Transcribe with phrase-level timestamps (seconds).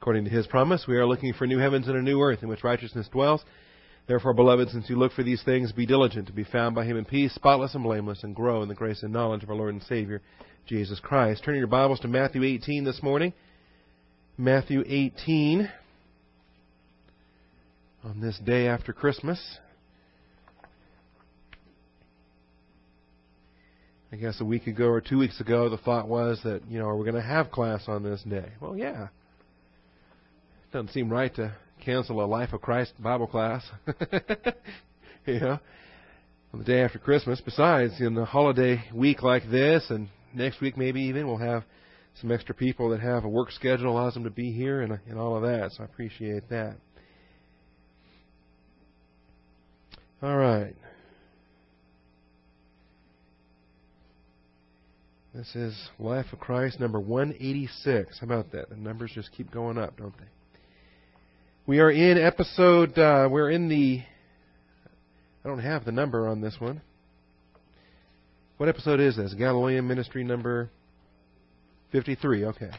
[0.00, 2.48] According to his promise, we are looking for new heavens and a new earth in
[2.48, 3.44] which righteousness dwells.
[4.06, 6.96] Therefore, beloved, since you look for these things, be diligent to be found by him
[6.96, 9.74] in peace, spotless and blameless, and grow in the grace and knowledge of our Lord
[9.74, 10.22] and Savior,
[10.66, 11.42] Jesus Christ.
[11.44, 13.34] Turning your Bibles to Matthew 18 this morning.
[14.38, 15.70] Matthew 18
[18.02, 19.58] on this day after Christmas.
[24.10, 26.86] I guess a week ago or two weeks ago, the thought was that, you know,
[26.86, 28.52] are we going to have class on this day?
[28.62, 29.08] Well, yeah.
[30.72, 31.52] Doesn't seem right to
[31.84, 33.64] cancel a Life of Christ Bible class.
[35.26, 35.58] you know,
[36.52, 37.40] on the day after Christmas.
[37.44, 41.64] Besides, in the holiday week like this, and next week maybe even, we'll have
[42.20, 45.18] some extra people that have a work schedule allows them to be here and, and
[45.18, 45.72] all of that.
[45.72, 46.76] So I appreciate that.
[50.22, 50.76] All right.
[55.34, 58.20] This is Life of Christ number 186.
[58.20, 58.68] How about that?
[58.68, 60.26] The numbers just keep going up, don't they?
[61.70, 64.02] We are in episode, uh, we're in the,
[65.44, 66.82] I don't have the number on this one.
[68.56, 69.32] What episode is this?
[69.34, 70.68] Galilean Ministry number
[71.92, 72.70] 53, okay.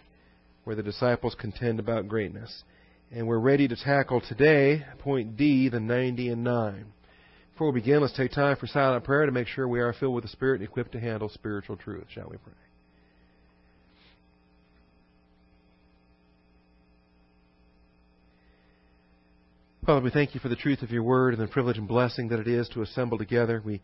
[0.66, 2.66] Where the disciples contend about greatness.
[3.14, 6.86] And we're ready to tackle today, point D, the 90 and 9.
[7.54, 10.16] Before we begin, let's take time for silent prayer to make sure we are filled
[10.16, 12.08] with the Spirit and equipped to handle spiritual truth.
[12.14, 12.52] Shall we pray?
[19.84, 22.28] Father, we thank you for the truth of your word and the privilege and blessing
[22.28, 23.64] that it is to assemble together.
[23.66, 23.82] We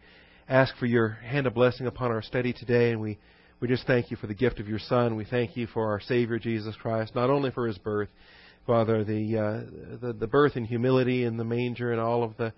[0.48, 3.18] ask for your hand of blessing upon our study today, and we,
[3.60, 5.16] we just thank you for the gift of your Son.
[5.16, 8.10] We thank you for our Savior, Jesus Christ, not only for his birth,
[8.68, 12.54] Father, the, uh, the, the birth in humility in the manger and all of the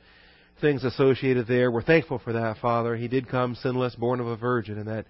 [0.60, 1.72] things associated there.
[1.72, 2.98] We're thankful for that, Father.
[2.98, 5.06] He did come sinless, born of a virgin, and that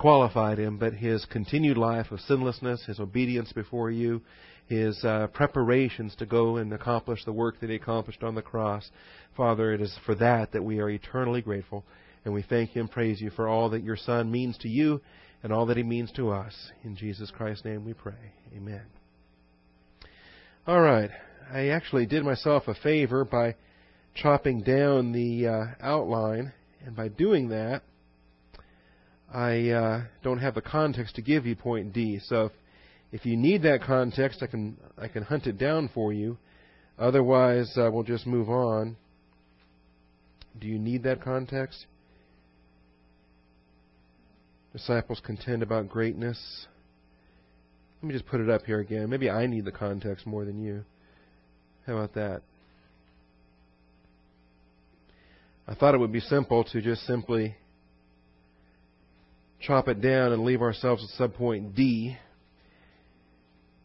[0.00, 0.78] qualified him.
[0.78, 4.22] But his continued life of sinlessness, his obedience before you,
[4.66, 8.90] his uh, preparations to go and accomplish the work that he accomplished on the cross,
[9.36, 11.84] Father, it is for that that we are eternally grateful.
[12.24, 15.00] And we thank you and praise you for all that your Son means to you
[15.42, 16.54] and all that he means to us.
[16.82, 18.32] In Jesus Christ's name we pray.
[18.56, 18.82] Amen.
[20.66, 21.10] All right.
[21.52, 23.56] I actually did myself a favor by
[24.14, 26.52] chopping down the uh, outline,
[26.84, 27.82] and by doing that,
[29.32, 32.20] I uh, don't have the context to give you point D.
[32.24, 32.52] So if,
[33.12, 36.36] if you need that context, I can I can hunt it down for you.
[36.98, 38.96] Otherwise, uh, we'll just move on.
[40.58, 41.86] Do you need that context?
[44.72, 46.66] Disciples contend about greatness.
[48.02, 49.08] Let me just put it up here again.
[49.10, 50.84] Maybe I need the context more than you.
[51.86, 52.42] How about that?
[55.66, 57.54] I thought it would be simple to just simply
[59.60, 62.16] chop it down and leave ourselves at subpoint D.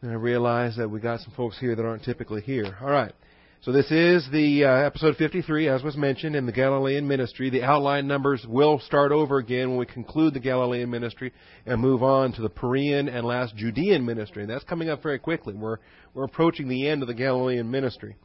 [0.02, 2.78] And I realized that we got some folks here that aren't typically here.
[2.82, 3.14] All right.
[3.62, 7.50] So this is the uh, episode 53, as was mentioned, in the Galilean ministry.
[7.50, 11.34] The outline numbers will start over again when we conclude the Galilean ministry
[11.66, 14.44] and move on to the Perean and last Judean ministry.
[14.44, 15.56] And that's coming up very quickly.
[15.56, 15.78] We're
[16.14, 18.16] we're approaching the end of the Galilean ministry.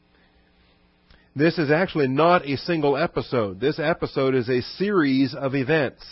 [1.35, 3.61] This is actually not a single episode.
[3.61, 6.05] This episode is a series of events.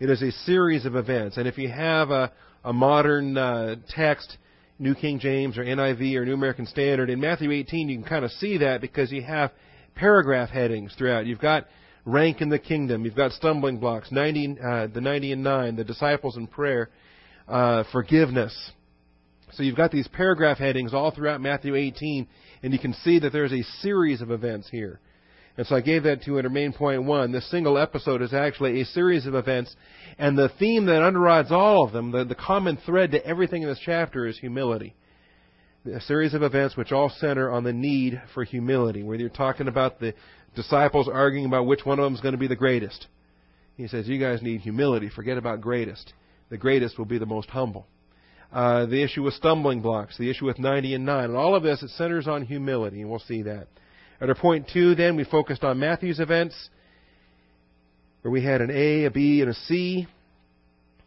[0.00, 1.38] It is a series of events.
[1.38, 2.30] And if you have a,
[2.62, 4.38] a modern uh, text,
[4.78, 8.24] New King James or NIV or New American Standard, in Matthew 18 you can kind
[8.24, 9.50] of see that because you have
[9.96, 11.26] paragraph headings throughout.
[11.26, 11.66] You've got
[12.04, 13.04] rank in the kingdom.
[13.04, 16.90] You've got stumbling blocks, 90, uh, the 90 and 9, the disciples in prayer,
[17.48, 18.70] uh, forgiveness.
[19.50, 22.28] So you've got these paragraph headings all throughout Matthew 18
[22.62, 25.00] and you can see that there's a series of events here.
[25.58, 27.32] And so I gave that to you under main point one.
[27.32, 29.74] This single episode is actually a series of events,
[30.16, 33.68] and the theme that underrides all of them, the, the common thread to everything in
[33.68, 34.94] this chapter is humility.
[35.92, 39.02] A series of events which all center on the need for humility.
[39.02, 40.14] Whether you're talking about the
[40.54, 43.06] disciples arguing about which one of them is going to be the greatest.
[43.76, 45.08] He says, You guys need humility.
[45.08, 46.14] Forget about greatest.
[46.50, 47.86] The greatest will be the most humble
[48.52, 51.24] uh, the issue with stumbling blocks, the issue with 90 and 9.
[51.24, 53.68] And all of this, it centers on humility, and we'll see that.
[54.20, 56.70] Under point two, then, we focused on Matthew's events,
[58.22, 60.08] where we had an A, a B, and a C.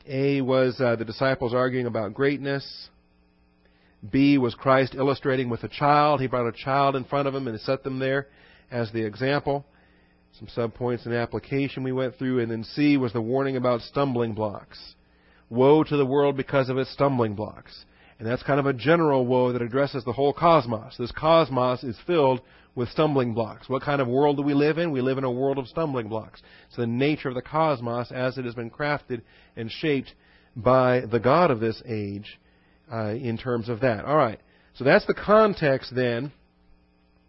[0.08, 2.90] A was uh, the disciples arguing about greatness.
[4.10, 6.22] B was Christ illustrating with a child.
[6.22, 8.28] He brought a child in front of him and set them there
[8.72, 9.64] as the example.
[10.40, 12.40] Some subpoints in application we went through.
[12.40, 14.96] And then C was the warning about stumbling blocks.
[15.50, 17.86] Woe to the world because of its stumbling blocks.
[18.18, 20.96] And that's kind of a general woe that addresses the whole cosmos.
[20.98, 22.42] This cosmos is filled
[22.76, 23.68] with stumbling blocks.
[23.68, 24.92] What kind of world do we live in?
[24.92, 26.42] We live in a world of stumbling blocks.
[26.68, 29.22] It's the nature of the cosmos as it has been crafted
[29.56, 30.14] and shaped
[30.56, 32.40] by the God of this age
[32.92, 34.06] uh, in terms of that.
[34.06, 34.40] All right.
[34.76, 36.32] So that's the context then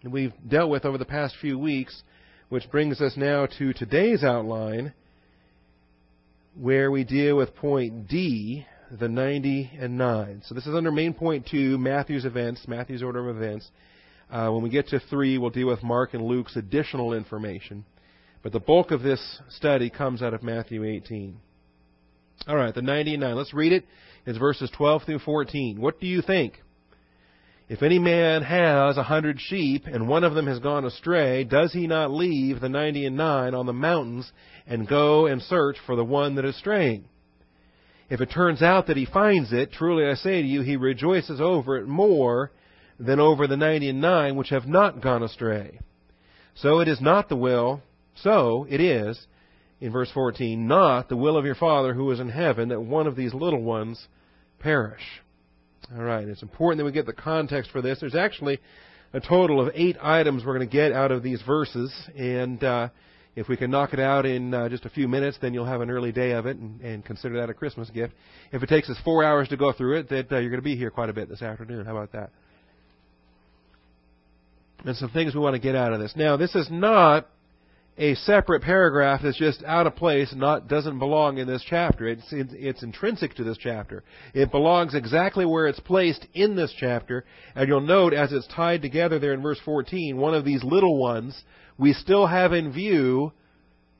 [0.02, 2.02] that we've dealt with over the past few weeks,
[2.48, 4.92] which brings us now to today's outline,
[6.54, 10.42] where we deal with point D, the 90 and 9.
[10.46, 13.70] So this is under main point 2, Matthew's events, Matthew's order of events.
[14.32, 17.84] Uh, when we get to 3, we'll deal with Mark and Luke's additional information.
[18.42, 21.36] But the bulk of this study comes out of Matthew 18.
[22.48, 23.36] All right, the 90 and 9.
[23.36, 23.84] Let's read it.
[24.24, 25.78] It's verses 12 through 14.
[25.78, 26.54] What do you think?
[27.68, 31.74] If any man has a hundred sheep, and one of them has gone astray, does
[31.74, 34.30] he not leave the ninety and nine on the mountains,
[34.66, 37.04] and go and search for the one that is straying?
[38.10, 41.40] If it turns out that he finds it, truly I say to you, he rejoices
[41.40, 42.50] over it more
[42.98, 45.78] than over the ninety and nine which have not gone astray.
[46.54, 47.82] So it is not the will,
[48.16, 49.26] so it is,
[49.80, 53.06] in verse 14, not the will of your Father who is in heaven that one
[53.06, 54.06] of these little ones
[54.58, 55.02] perish.
[55.94, 57.98] All right, it's important that we get the context for this.
[58.00, 58.60] There's actually
[59.12, 62.88] a total of eight items we're going to get out of these verses, and uh,
[63.34, 65.80] if we can knock it out in uh, just a few minutes, then you'll have
[65.80, 68.14] an early day of it and, and, consider that a Christmas gift.
[68.52, 70.64] If it takes us four hours to go through it, that uh, you're going to
[70.64, 71.84] be here quite a bit this afternoon.
[71.86, 72.30] How about that?
[74.84, 76.14] And some things we want to get out of this.
[76.16, 77.28] Now, this is not
[77.98, 82.08] a separate paragraph that's just out of place, not doesn't belong in this chapter.
[82.08, 84.02] It's it's intrinsic to this chapter.
[84.32, 87.24] It belongs exactly where it's placed in this chapter,
[87.54, 90.98] and you'll note as it's tied together there in verse 14, one of these little
[90.98, 91.44] ones
[91.78, 93.32] we still have in view.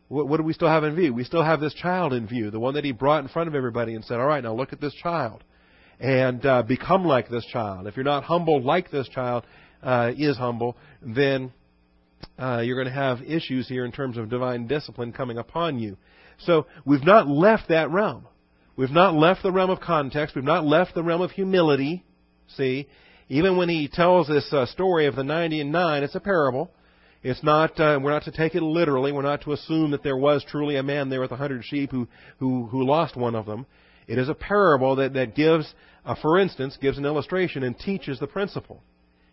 [0.09, 1.13] What, what do we still have in view?
[1.15, 3.55] We still have this child in view, the one that he brought in front of
[3.55, 5.45] everybody and said, "All right, now look at this child."
[6.01, 7.87] And uh, become like this child.
[7.87, 9.45] If you're not humble like this child
[9.83, 11.53] uh, is humble, then
[12.39, 15.97] uh, you're going to have issues here in terms of divine discipline coming upon you.
[16.39, 18.27] So we've not left that realm.
[18.77, 20.35] We've not left the realm of context.
[20.35, 22.05] We've not left the realm of humility.
[22.57, 22.89] See,
[23.29, 26.71] even when he tells this uh, story of the 90 and 9, it's a parable.
[27.23, 29.13] It's not, uh, we're not to take it literally.
[29.13, 31.91] We're not to assume that there was truly a man there with a hundred sheep
[31.91, 32.09] who,
[32.39, 33.67] who, who lost one of them.
[34.09, 35.73] It is a parable that, that gives,
[36.05, 38.83] uh, for instance, gives an illustration and teaches the principle.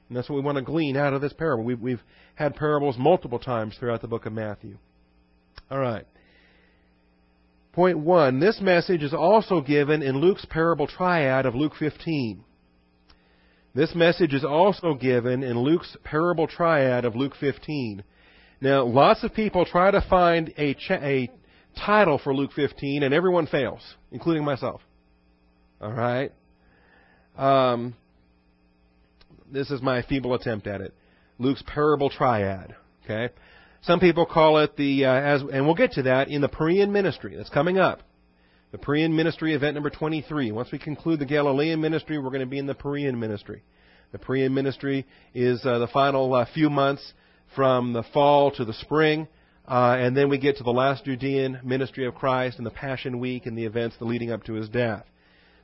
[0.10, 1.64] And that's what we want to glean out of this parable.
[1.64, 2.02] We've, we've
[2.36, 4.78] had parables multiple times throughout the book of Matthew.
[5.70, 6.06] All right.
[7.74, 12.44] Point one this message is also given in Luke's parable triad of Luke 15.
[13.76, 18.04] This message is also given in Luke's parable triad of Luke 15.
[18.62, 21.30] Now, lots of people try to find a, cha- a
[21.86, 24.82] title for Luke 15, and everyone fails, including myself.
[25.80, 26.34] All right?
[27.38, 27.96] Um,
[29.52, 30.94] this is my feeble attempt at it.
[31.38, 32.76] Luke's parable triad.
[33.04, 33.34] Okay,
[33.82, 36.90] some people call it the uh, as, and we'll get to that in the Perean
[36.90, 38.02] ministry that's coming up.
[38.72, 40.52] The Perean ministry event number 23.
[40.52, 43.64] Once we conclude the Galilean ministry, we're going to be in the Perean ministry.
[44.12, 47.14] The Perean ministry is uh, the final uh, few months
[47.56, 49.28] from the fall to the spring,
[49.68, 53.20] uh, and then we get to the last Judean ministry of Christ and the Passion
[53.20, 55.06] Week and the events leading up to his death.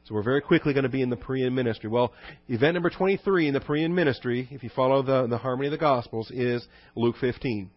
[0.06, 1.90] So we're very quickly going to be in the Perean ministry.
[1.90, 2.14] Well,
[2.48, 5.80] event number 23 in the Perean ministry, if you follow the, the harmony of the
[5.80, 7.72] Gospels, is Luke 15.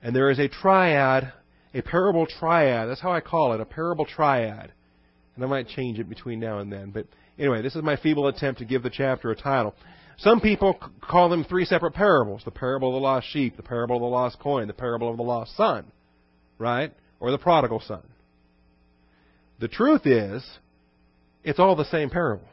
[0.00, 1.32] And there is a triad,
[1.74, 2.88] a parable triad.
[2.88, 4.70] That's how I call it, a parable triad.
[5.34, 6.92] And I might change it between now and then.
[6.92, 7.06] But
[7.40, 9.74] anyway, this is my feeble attempt to give the chapter a title.
[10.18, 13.96] Some people call them three separate parables the parable of the lost sheep, the parable
[13.96, 15.86] of the lost coin, the parable of the lost son,
[16.56, 16.92] right?
[17.18, 18.02] Or the prodigal son.
[19.58, 20.44] The truth is,
[21.44, 22.48] it's all the same parable.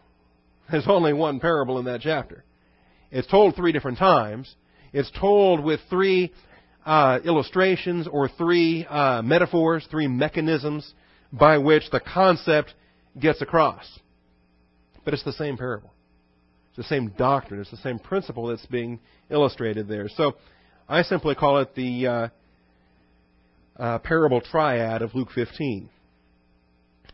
[0.69, 2.43] There's only one parable in that chapter.
[3.09, 4.53] It's told three different times.
[4.93, 6.31] It's told with three
[6.85, 10.93] uh, illustrations or three uh, metaphors, three mechanisms
[11.31, 12.73] by which the concept
[13.19, 13.85] gets across.
[15.03, 15.91] But it's the same parable.
[16.69, 17.59] It's the same doctrine.
[17.59, 20.09] It's the same principle that's being illustrated there.
[20.09, 20.35] So
[20.87, 22.27] I simply call it the uh,
[23.77, 25.89] uh parable triad of Luke 15.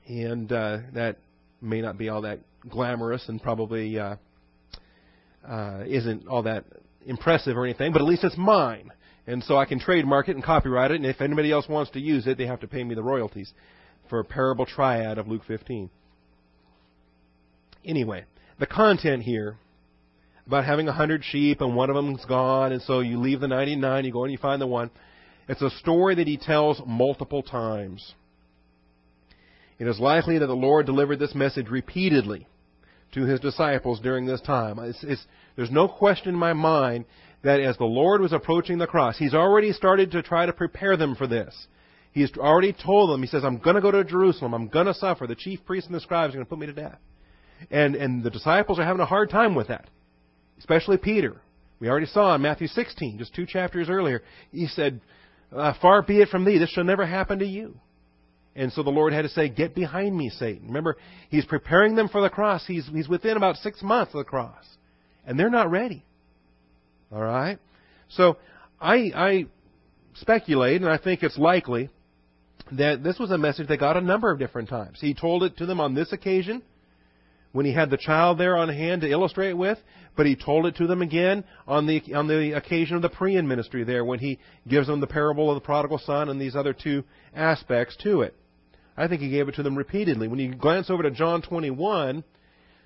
[0.08, 1.18] And uh, that
[1.62, 4.16] may not be all that glamorous and probably uh,
[5.48, 6.66] uh, isn't all that
[7.06, 8.92] impressive or anything, but at least it's mine.
[9.26, 12.00] And so I can trademark it and copyright it, and if anybody else wants to
[12.00, 13.52] use it, they have to pay me the royalties
[14.10, 15.90] for a parable triad of Luke 15.
[17.86, 18.24] Anyway,
[18.60, 19.58] the content here
[20.46, 23.48] about having a hundred sheep and one of them's gone, and so you leave the
[23.48, 24.90] 99, you go and you find the one.
[25.50, 28.14] It's a story that he tells multiple times.
[29.80, 32.48] It is likely that the Lord delivered this message repeatedly
[33.14, 34.80] to his disciples during this time.
[34.80, 37.06] It's, it's, there's no question in my mind
[37.44, 40.98] that as the Lord was approaching the cross, he's already started to try to prepare
[40.98, 41.68] them for this.
[42.12, 44.54] He's already told them, he says, I'm going to go to Jerusalem.
[44.54, 45.28] I'm going to suffer.
[45.28, 46.98] The chief priests and the scribes are going to put me to death.
[47.70, 49.88] And, and the disciples are having a hard time with that.
[50.58, 51.42] especially Peter.
[51.80, 55.00] We already saw in Matthew 16, just two chapters earlier, he said,
[55.56, 57.80] uh, Far be it from thee, this shall never happen to you.
[58.58, 60.68] And so the Lord had to say, Get behind me, Satan.
[60.68, 60.98] Remember,
[61.30, 62.66] he's preparing them for the cross.
[62.66, 64.66] He's, he's within about six months of the cross.
[65.26, 66.04] And they're not ready.
[67.12, 67.60] All right?
[68.10, 68.38] So
[68.82, 69.46] I, I
[70.16, 71.90] speculate, and I think it's likely,
[72.72, 74.98] that this was a message they got a number of different times.
[75.00, 76.64] He told it to them on this occasion
[77.52, 79.78] when he had the child there on hand to illustrate with,
[80.16, 83.46] but he told it to them again on the on the occasion of the Perean
[83.46, 86.74] ministry there when he gives them the parable of the prodigal son and these other
[86.74, 87.04] two
[87.36, 88.36] aspects to it.
[88.98, 90.28] I think he gave it to them repeatedly.
[90.28, 92.24] When you glance over to John 21,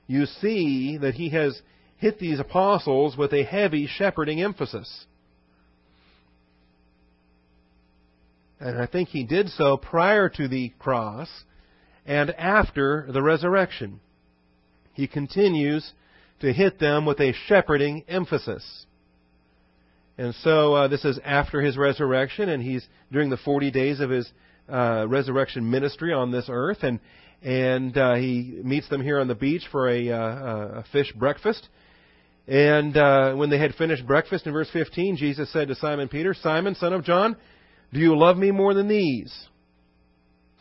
[0.08, 1.62] you see that he has
[1.98, 5.06] hit these apostles with a heavy shepherding emphasis.
[8.60, 11.30] And I think he did so prior to the cross
[12.06, 14.01] and after the resurrection.
[14.94, 15.94] He continues
[16.41, 18.86] to hit them with a shepherding emphasis.
[20.18, 24.10] And so uh, this is after his resurrection, and he's during the 40 days of
[24.10, 24.30] his
[24.70, 27.00] uh, resurrection ministry on this earth, and
[27.41, 31.68] and uh, he meets them here on the beach for a, uh, a fish breakfast.
[32.48, 36.36] And uh, when they had finished breakfast, in verse 15, Jesus said to Simon Peter,
[36.36, 37.36] Simon, son of John,
[37.94, 39.48] do you love me more than these?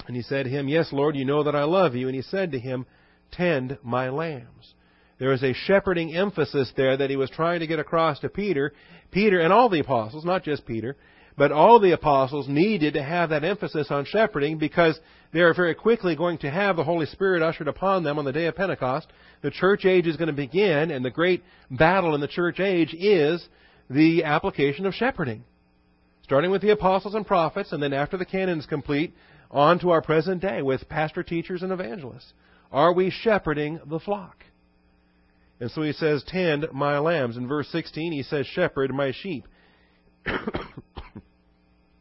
[0.07, 2.09] And he said to him, Yes, Lord, you know that I love you.
[2.09, 2.87] And he said to him,
[3.31, 4.75] Tend my lambs.
[5.19, 8.73] There is a shepherding emphasis there that he was trying to get across to Peter.
[9.11, 10.97] Peter and all the apostles, not just Peter,
[11.37, 14.99] but all the apostles needed to have that emphasis on shepherding because
[15.33, 18.33] they are very quickly going to have the Holy Spirit ushered upon them on the
[18.33, 19.07] day of Pentecost.
[19.43, 22.95] The church age is going to begin, and the great battle in the church age
[22.95, 23.47] is
[23.89, 25.45] the application of shepherding
[26.31, 29.13] starting with the apostles and prophets, and then after the canon is complete,
[29.51, 32.33] on to our present day with pastor, teachers, and evangelists.
[32.71, 34.45] Are we shepherding the flock?
[35.59, 37.37] And so he says, Tend my lambs.
[37.37, 39.49] In verse 16, he says, Shepherd my sheep.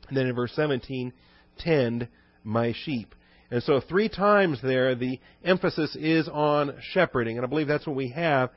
[0.10, 1.14] and then in verse 17,
[1.58, 2.08] Tend
[2.44, 3.16] my sheep.
[3.52, 7.38] And so three times there, the emphasis is on shepherding.
[7.38, 8.52] And I believe that's what we have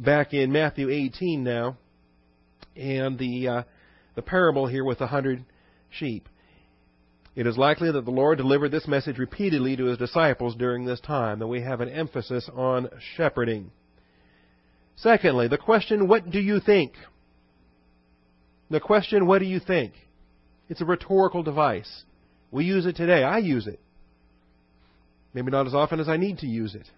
[0.00, 1.76] back in Matthew 18 now.
[2.74, 3.62] And the uh,
[4.14, 5.44] the parable here with the hundred
[5.90, 6.28] sheep.
[7.34, 11.00] It is likely that the Lord delivered this message repeatedly to his disciples during this
[11.00, 13.70] time, that we have an emphasis on shepherding.
[14.96, 16.92] Secondly, the question, what do you think?
[18.70, 19.94] The question, what do you think?
[20.72, 22.02] It's a rhetorical device.
[22.50, 23.22] We use it today.
[23.22, 23.78] I use it.
[25.32, 26.88] Maybe not as often as I need to use it.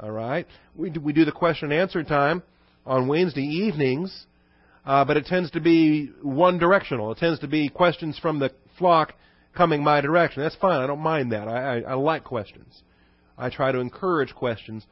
[0.00, 0.46] All right?
[0.74, 2.42] We do, we do the question and answer time
[2.86, 4.26] on Wednesday evenings
[4.84, 7.12] uh, but it tends to be one directional.
[7.12, 9.14] It tends to be questions from the flock
[9.56, 10.42] coming my direction.
[10.42, 10.80] That's fine.
[10.80, 11.46] I don't mind that.
[11.46, 12.82] I, I, I like questions.
[13.38, 14.84] I try to encourage questions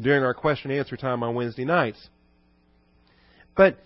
[0.00, 2.08] during our question and answer time on Wednesday nights.
[3.56, 3.78] But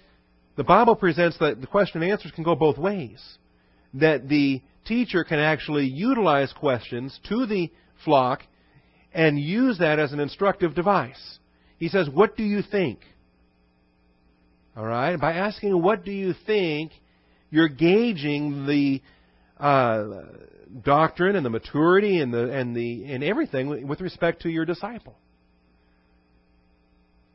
[0.56, 3.20] the Bible presents that the question and answers can go both ways.
[4.00, 7.70] That the teacher can actually utilize questions to the
[8.04, 8.42] flock
[9.12, 11.38] and use that as an instructive device.
[11.78, 13.00] He says, What do you think?
[14.76, 15.16] All right?
[15.16, 16.92] By asking, what do you think,
[17.50, 19.00] you're gauging the
[19.58, 20.22] uh,
[20.84, 25.16] doctrine and the maturity and the and the and everything with respect to your disciple.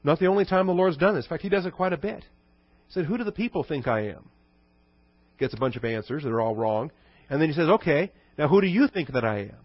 [0.04, 1.26] Not the only time the Lord's done this.
[1.26, 2.24] In fact, He does it quite a bit.
[2.88, 4.30] He said, "Who do the people think I am?"
[5.42, 6.92] Gets a bunch of answers that are all wrong,
[7.30, 9.58] and then He says, "Okay, now who do you think that I am?"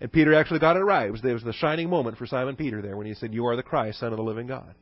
[0.00, 1.06] And Peter actually got it right.
[1.06, 3.46] It was, it was the shining moment for Simon Peter there when he said, "You
[3.46, 4.74] are the Christ, Son of the living God."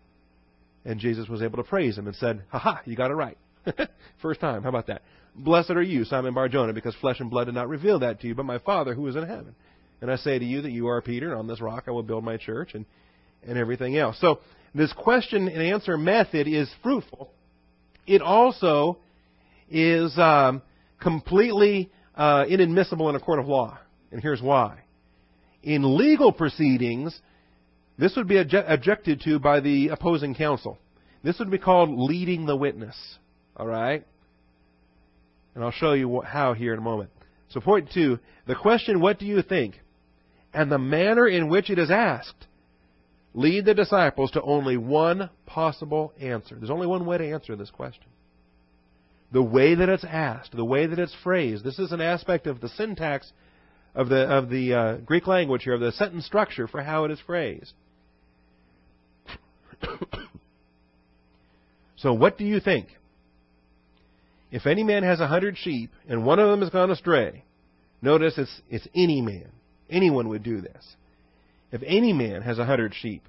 [0.84, 3.38] And Jesus was able to praise him and said, Ha ha, you got it right.
[4.22, 4.62] First time.
[4.62, 5.02] How about that?
[5.34, 8.34] Blessed are you, Simon Barjona, because flesh and blood did not reveal that to you,
[8.34, 9.54] but my Father who is in heaven.
[10.00, 12.02] And I say to you that you are Peter, and on this rock I will
[12.02, 12.84] build my church, and,
[13.46, 14.20] and everything else.
[14.20, 14.40] So
[14.74, 17.30] this question and answer method is fruitful.
[18.06, 18.98] It also
[19.70, 20.62] is um,
[21.00, 23.78] completely uh, inadmissible in a court of law.
[24.10, 24.80] And here's why.
[25.62, 27.18] In legal proceedings,
[27.98, 30.78] this would be objected to by the opposing counsel.
[31.22, 32.96] This would be called leading the witness.
[33.56, 34.06] All right?
[35.54, 37.10] And I'll show you how here in a moment.
[37.48, 39.76] So, point two the question, What do you think?
[40.54, 42.46] and the manner in which it is asked
[43.34, 46.54] lead the disciples to only one possible answer.
[46.54, 48.06] There's only one way to answer this question.
[49.34, 51.64] The way that it's asked, the way that it's phrased.
[51.64, 53.32] This is an aspect of the syntax
[53.92, 57.10] of the of the uh, Greek language here, of the sentence structure for how it
[57.10, 57.72] is phrased.
[61.96, 62.86] so, what do you think?
[64.52, 67.42] If any man has a hundred sheep and one of them has gone astray,
[68.00, 69.50] notice it's, it's any man.
[69.90, 70.94] Anyone would do this.
[71.72, 73.24] If any man has a hundred sheep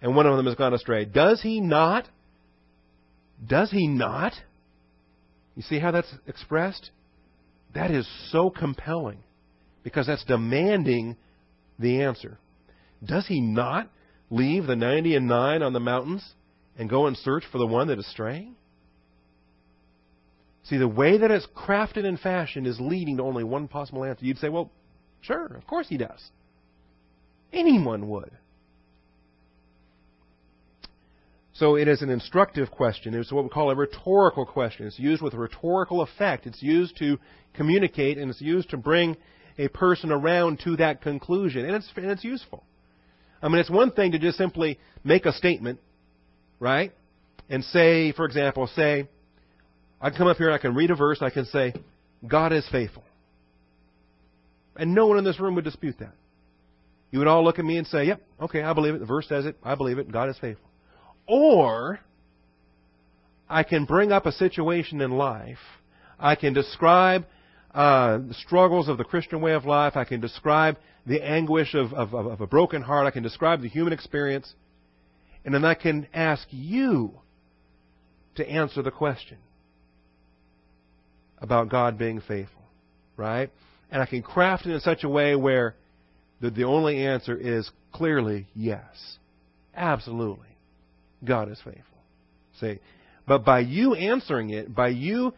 [0.00, 1.04] and one of them has gone astray.
[1.04, 2.08] Does he not?
[3.44, 4.34] Does he not?
[5.58, 6.92] You see how that's expressed?
[7.74, 9.18] That is so compelling
[9.82, 11.16] because that's demanding
[11.80, 12.38] the answer.
[13.04, 13.90] Does he not
[14.30, 16.24] leave the 90 and 9 on the mountains
[16.78, 18.54] and go and search for the one that is straying?
[20.62, 24.24] See, the way that it's crafted and fashioned is leading to only one possible answer.
[24.24, 24.70] You'd say, well,
[25.22, 26.22] sure, of course he does.
[27.52, 28.30] Anyone would.
[31.58, 33.14] So it is an instructive question.
[33.14, 34.86] It's what we call a rhetorical question.
[34.86, 36.46] It's used with rhetorical effect.
[36.46, 37.18] It's used to
[37.54, 39.16] communicate and it's used to bring
[39.58, 41.64] a person around to that conclusion.
[41.64, 42.62] And it's, and it's useful.
[43.42, 45.80] I mean, it's one thing to just simply make a statement,
[46.60, 46.92] right?
[47.48, 49.08] And say, for example, say,
[50.00, 51.18] I come up here and I can read a verse.
[51.22, 51.74] I can say,
[52.24, 53.02] God is faithful.
[54.76, 56.14] And no one in this room would dispute that.
[57.10, 59.00] You would all look at me and say, yep, okay, I believe it.
[59.00, 59.56] The verse says it.
[59.64, 60.12] I believe it.
[60.12, 60.67] God is faithful.
[61.28, 62.00] Or
[63.48, 65.58] I can bring up a situation in life.
[66.18, 67.26] I can describe
[67.72, 69.96] uh, the struggles of the Christian way of life.
[69.96, 73.06] I can describe the anguish of, of, of a broken heart.
[73.06, 74.52] I can describe the human experience.
[75.44, 77.12] And then I can ask you
[78.36, 79.38] to answer the question
[81.38, 82.62] about God being faithful.
[83.16, 83.50] Right?
[83.90, 85.74] And I can craft it in such a way where
[86.40, 89.18] the, the only answer is clearly yes.
[89.74, 90.47] Absolutely.
[91.24, 91.98] God is faithful.
[92.60, 92.78] See,
[93.26, 95.34] but by you answering it, by you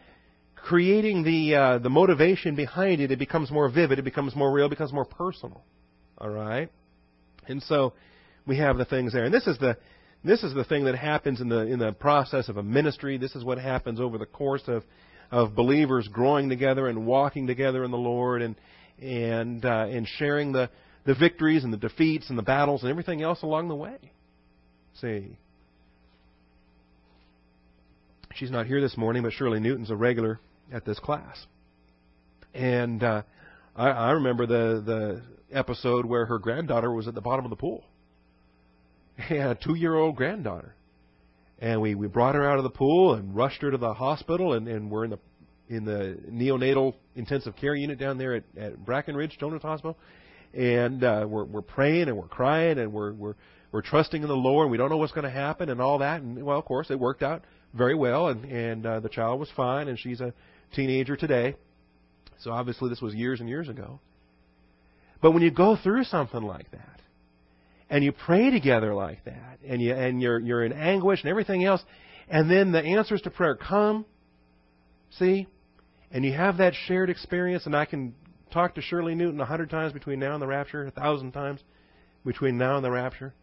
[0.55, 4.67] creating the uh, the motivation behind it, it becomes more vivid, it becomes more real,
[4.67, 5.63] it becomes more personal.
[6.17, 6.69] All right,
[7.47, 7.93] and so
[8.45, 9.77] we have the things there, and this is the
[10.23, 13.17] this is the thing that happens in the in the process of a ministry.
[13.17, 14.83] This is what happens over the course of
[15.31, 18.55] of believers growing together and walking together in the Lord, and
[19.01, 20.69] and uh, and sharing the
[21.05, 23.97] the victories and the defeats and the battles and everything else along the way.
[25.01, 25.37] See.
[28.35, 30.39] She's not here this morning, but Shirley Newton's a regular
[30.71, 31.45] at this class.
[32.53, 33.23] And uh,
[33.75, 37.57] I, I remember the the episode where her granddaughter was at the bottom of the
[37.57, 37.83] pool.
[39.29, 40.73] And a two year old granddaughter.
[41.59, 44.53] And we, we brought her out of the pool and rushed her to the hospital
[44.53, 45.19] and, and we're in the
[45.69, 49.97] in the neonatal intensive care unit down there at, at Brackenridge Children's Hospital.
[50.53, 53.35] And uh, we're we're praying and we're crying and we're we're
[53.71, 54.71] we're trusting in the Lord.
[54.71, 56.21] We don't know what's going to happen and all that.
[56.21, 59.49] And well, of course, it worked out very well, and and uh, the child was
[59.55, 60.33] fine, and she's a
[60.73, 61.55] teenager today.
[62.39, 63.99] So obviously, this was years and years ago.
[65.21, 67.01] But when you go through something like that,
[67.89, 71.63] and you pray together like that, and you and you're you're in anguish and everything
[71.63, 71.83] else,
[72.29, 74.05] and then the answers to prayer come,
[75.11, 75.47] see,
[76.11, 78.15] and you have that shared experience, and I can
[78.51, 81.61] talk to Shirley Newton a hundred times between now and the rapture, a thousand times
[82.25, 83.33] between now and the rapture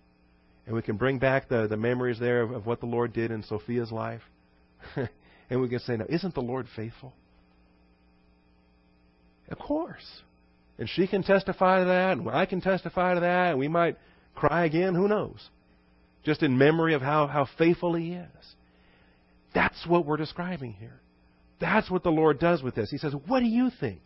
[0.69, 3.31] and we can bring back the, the memories there of, of what the Lord did
[3.31, 4.21] in Sophia's life.
[5.49, 7.15] and we can say, now, isn't the Lord faithful?
[9.49, 10.05] Of course.
[10.79, 13.97] And she can testify to that, and I can testify to that, and we might
[14.35, 15.49] cry again, who knows?
[16.23, 18.55] Just in memory of how, how faithful He is.
[19.55, 21.01] That's what we're describing here.
[21.63, 22.91] That's what the Lord does with this.
[22.91, 24.03] He says, What do you think?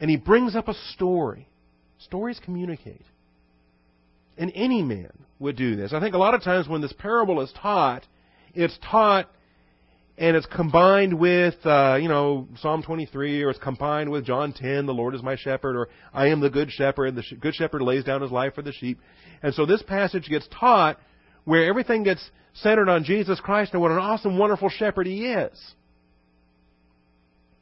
[0.00, 1.48] And He brings up a story.
[1.98, 3.04] Stories communicate.
[4.38, 5.92] And any man would do this.
[5.92, 8.06] I think a lot of times when this parable is taught,
[8.54, 9.28] it's taught
[10.16, 14.86] and it's combined with, uh, you know, Psalm 23, or it's combined with John 10,
[14.86, 18.04] the Lord is my shepherd, or I am the good shepherd, the good shepherd lays
[18.04, 19.00] down his life for the sheep.
[19.42, 20.98] And so this passage gets taught
[21.44, 25.58] where everything gets centered on Jesus Christ and what an awesome, wonderful shepherd he is.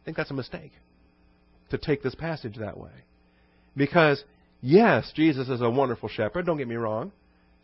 [0.03, 0.73] I think that's a mistake
[1.71, 2.91] to take this passage that way.
[3.77, 4.25] Because
[4.61, 7.13] Yes, Jesus is a wonderful shepherd, don't get me wrong.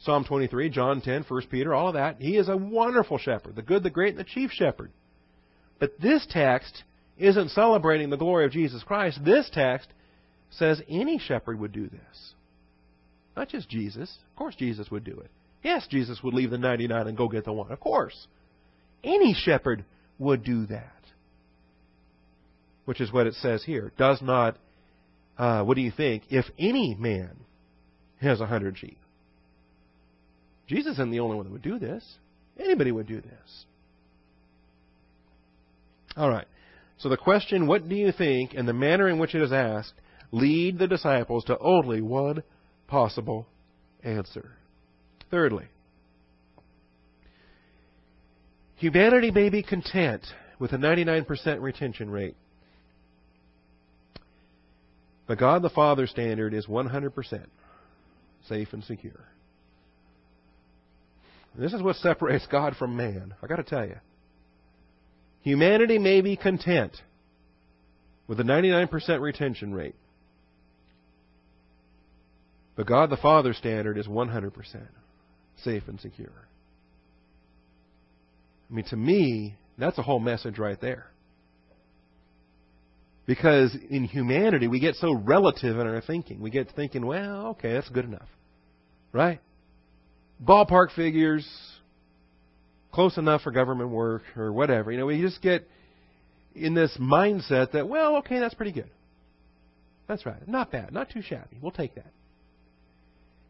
[0.00, 2.20] Psalm 23, John 10, 1 Peter, all of that.
[2.20, 4.90] He is a wonderful shepherd, the good, the great, and the chief shepherd.
[5.78, 6.82] But this text
[7.16, 9.20] isn't celebrating the glory of Jesus Christ.
[9.24, 9.88] This text
[10.50, 12.34] says any shepherd would do this.
[13.36, 14.18] Not just Jesus.
[14.30, 15.30] Of course, Jesus would do it.
[15.62, 17.72] Yes, Jesus would leave the 99 and go get the one.
[17.72, 18.26] Of course.
[19.02, 19.84] Any shepherd
[20.18, 20.90] would do that.
[22.84, 23.92] Which is what it says here.
[23.96, 24.56] Does not
[25.36, 27.30] uh, what do you think, if any man
[28.20, 28.98] has a hundred sheep?
[30.66, 32.04] Jesus isn't the only one that would do this.
[32.58, 33.64] Anybody would do this.
[36.16, 36.46] All right.
[36.98, 39.94] So the question, what do you think, and the manner in which it is asked,
[40.30, 42.42] lead the disciples to only one
[42.86, 43.46] possible
[44.02, 44.52] answer.
[45.30, 45.66] Thirdly,
[48.76, 50.22] humanity may be content
[50.58, 52.36] with a 99% retention rate.
[55.26, 57.46] The God the Father standard is 100%
[58.46, 59.26] safe and secure.
[61.56, 63.34] This is what separates God from man.
[63.42, 63.96] I got to tell you.
[65.42, 66.96] Humanity may be content
[68.26, 69.94] with a 99% retention rate.
[72.76, 74.52] But God the Father standard is 100%
[75.62, 76.48] safe and secure.
[78.70, 81.06] I mean, to me, that's a whole message right there.
[83.26, 86.40] Because in humanity, we get so relative in our thinking.
[86.40, 88.28] We get thinking, well, okay, that's good enough.
[89.12, 89.40] Right?
[90.42, 91.46] Ballpark figures,
[92.92, 94.92] close enough for government work or whatever.
[94.92, 95.68] You know, we just get
[96.54, 98.90] in this mindset that, well, okay, that's pretty good.
[100.06, 100.46] That's right.
[100.46, 100.92] Not bad.
[100.92, 101.56] Not too shabby.
[101.60, 102.12] We'll take that.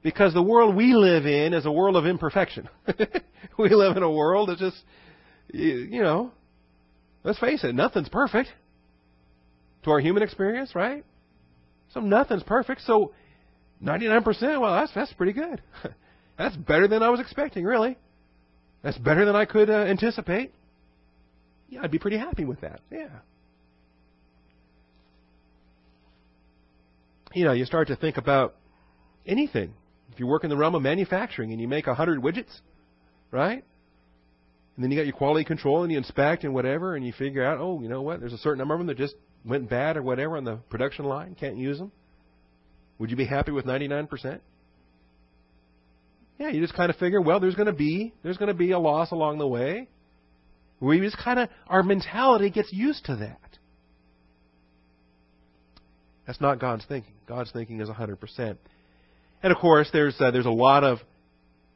[0.03, 2.69] Because the world we live in is a world of imperfection.
[3.59, 4.77] we live in a world that's just,
[5.53, 6.31] you know,
[7.23, 8.51] let's face it, nothing's perfect
[9.85, 11.05] to our human experience, right?
[11.93, 12.83] So nothing's perfect.
[12.83, 13.13] So
[13.83, 15.63] 99%, well, that's, that's pretty good.
[16.37, 17.97] that's better than I was expecting, really.
[18.83, 20.53] That's better than I could uh, anticipate.
[21.69, 22.81] Yeah, I'd be pretty happy with that.
[22.91, 23.09] Yeah.
[27.33, 28.55] You know, you start to think about
[29.27, 29.75] anything.
[30.13, 32.61] If you work in the realm of manufacturing and you make a hundred widgets,
[33.31, 33.65] right?
[34.77, 37.45] And then you got your quality control and you inspect and whatever, and you figure
[37.45, 38.21] out, oh, you know what?
[38.21, 41.05] There's a certain number of them that just went bad or whatever on the production
[41.05, 41.93] line, can't use them.
[42.99, 44.41] Would you be happy with 99%?
[46.39, 48.73] Yeah, you just kind of figure, well, there's going to be there's going to be
[48.73, 49.89] a loss along the way.
[50.81, 53.39] We just kind of our mentality gets used to that.
[56.27, 57.13] That's not God's thinking.
[57.27, 58.57] God's thinking is 100%.
[59.43, 60.99] And of course, there's uh, there's a lot of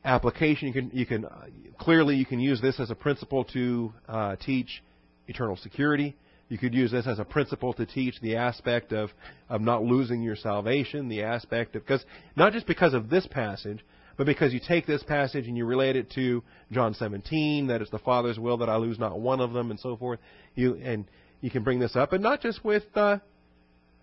[0.05, 0.68] application.
[0.68, 1.47] You can you can uh,
[1.79, 4.83] clearly you can use this as a principle to uh, teach
[5.29, 6.16] eternal security.
[6.49, 9.11] You could use this as a principle to teach the aspect of,
[9.51, 12.03] of not losing your salvation, the aspect of, because,
[12.37, 13.85] not just because of this passage,
[14.18, 17.90] but because you take this passage and you relate it to John 17, that it's
[17.90, 20.18] the Father's will that I lose not one of them, and so forth.
[20.57, 21.04] You, and
[21.40, 23.18] you can bring this up, and not just with, uh,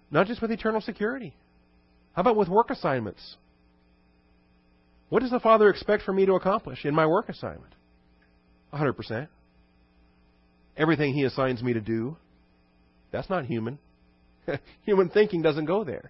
[0.09, 1.35] not just with eternal security.
[2.13, 3.35] How about with work assignments?
[5.09, 7.73] What does the Father expect for me to accomplish in my work assignment?
[8.73, 9.27] 100%.
[10.77, 12.15] Everything He assigns me to do.
[13.11, 13.79] That's not human.
[14.85, 16.09] human thinking doesn't go there.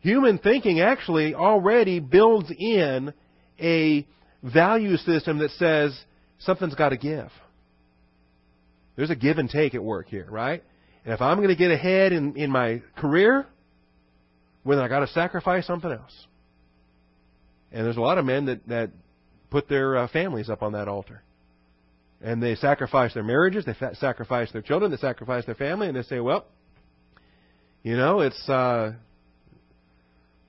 [0.00, 3.12] Human thinking actually already builds in
[3.60, 4.06] a
[4.42, 5.98] value system that says
[6.38, 7.30] something's got to give.
[8.96, 10.62] There's a give and take at work here, right?
[11.04, 13.46] And if I'm going to get ahead in, in my career,
[14.64, 16.26] well, then I've got to sacrifice something else.
[17.72, 18.90] And there's a lot of men that, that
[19.50, 21.22] put their uh, families up on that altar.
[22.22, 25.96] And they sacrifice their marriages, they fa- sacrifice their children, they sacrifice their family, and
[25.96, 26.44] they say, well,
[27.82, 28.92] you know, it's uh,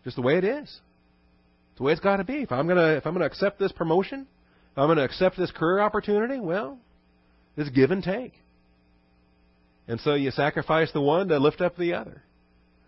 [0.04, 0.64] just the way it is.
[0.64, 2.42] It's the way it's got to be.
[2.42, 4.28] If I'm gonna if I'm gonna accept this promotion,
[4.72, 6.78] if I'm gonna accept this career opportunity, well,
[7.58, 8.34] it's give and take.
[9.88, 12.24] And so you sacrifice the one to lift up the other.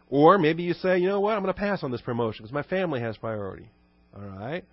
[0.10, 2.54] Or maybe you say, you know what, I'm going to pass on this promotion because
[2.54, 3.68] my family has priority.
[4.16, 4.64] All right?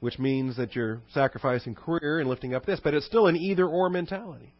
[0.00, 3.66] which means that you're sacrificing career and lifting up this, but it's still an either
[3.66, 4.54] or mentality.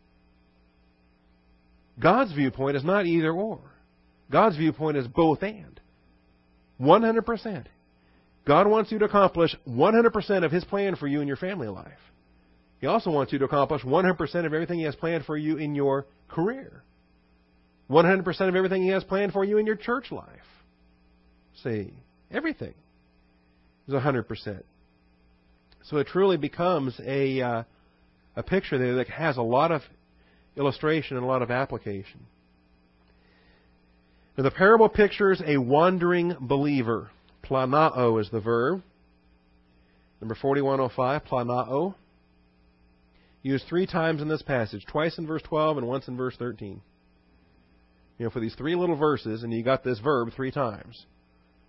[2.00, 3.60] God's viewpoint is not either or.
[4.30, 5.80] God's viewpoint is both and.
[6.80, 7.64] 100%.
[8.46, 11.92] God wants you to accomplish 100% of His plan for you in your family life.
[12.80, 15.74] He also wants you to accomplish 100% of everything He has planned for you in
[15.74, 16.82] your career.
[17.90, 20.26] 100% of everything He has planned for you in your church life.
[21.62, 21.92] See,
[22.30, 22.74] everything
[23.88, 24.62] is 100%.
[25.84, 27.62] So it truly becomes a, uh,
[28.34, 29.82] a picture there that has a lot of
[30.56, 32.26] illustration and a lot of application.
[34.36, 37.10] Now, the parable pictures a wandering believer.
[37.42, 38.82] Planao is the verb.
[40.20, 41.94] Number 4105, planao.
[43.42, 46.82] Used three times in this passage, twice in verse 12 and once in verse 13.
[48.18, 51.06] You know, for these three little verses, and you got this verb three times.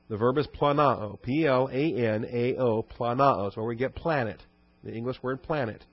[0.10, 1.22] The verb is planao.
[1.22, 3.48] P L A N A O, planao.
[3.48, 4.42] It's where we get planet,
[4.84, 5.84] the English word planet.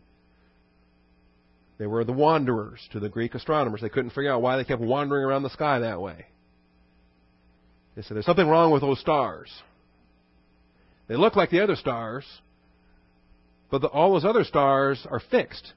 [1.78, 3.80] They were the wanderers to the Greek astronomers.
[3.80, 6.26] They couldn't figure out why they kept wandering around the sky that way.
[7.94, 9.50] They said, There's something wrong with those stars.
[11.06, 12.24] They look like the other stars,
[13.70, 15.72] but the, all those other stars are fixed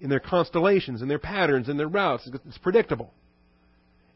[0.00, 2.28] in their constellations, in their patterns, in their routes.
[2.46, 3.12] It's predictable.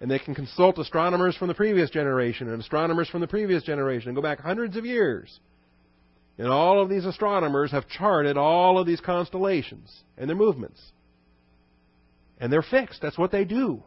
[0.01, 4.09] And they can consult astronomers from the previous generation and astronomers from the previous generation
[4.09, 5.38] and go back hundreds of years.
[6.38, 10.81] And all of these astronomers have charted all of these constellations and their movements.
[12.38, 13.01] And they're fixed.
[13.01, 13.83] That's what they do.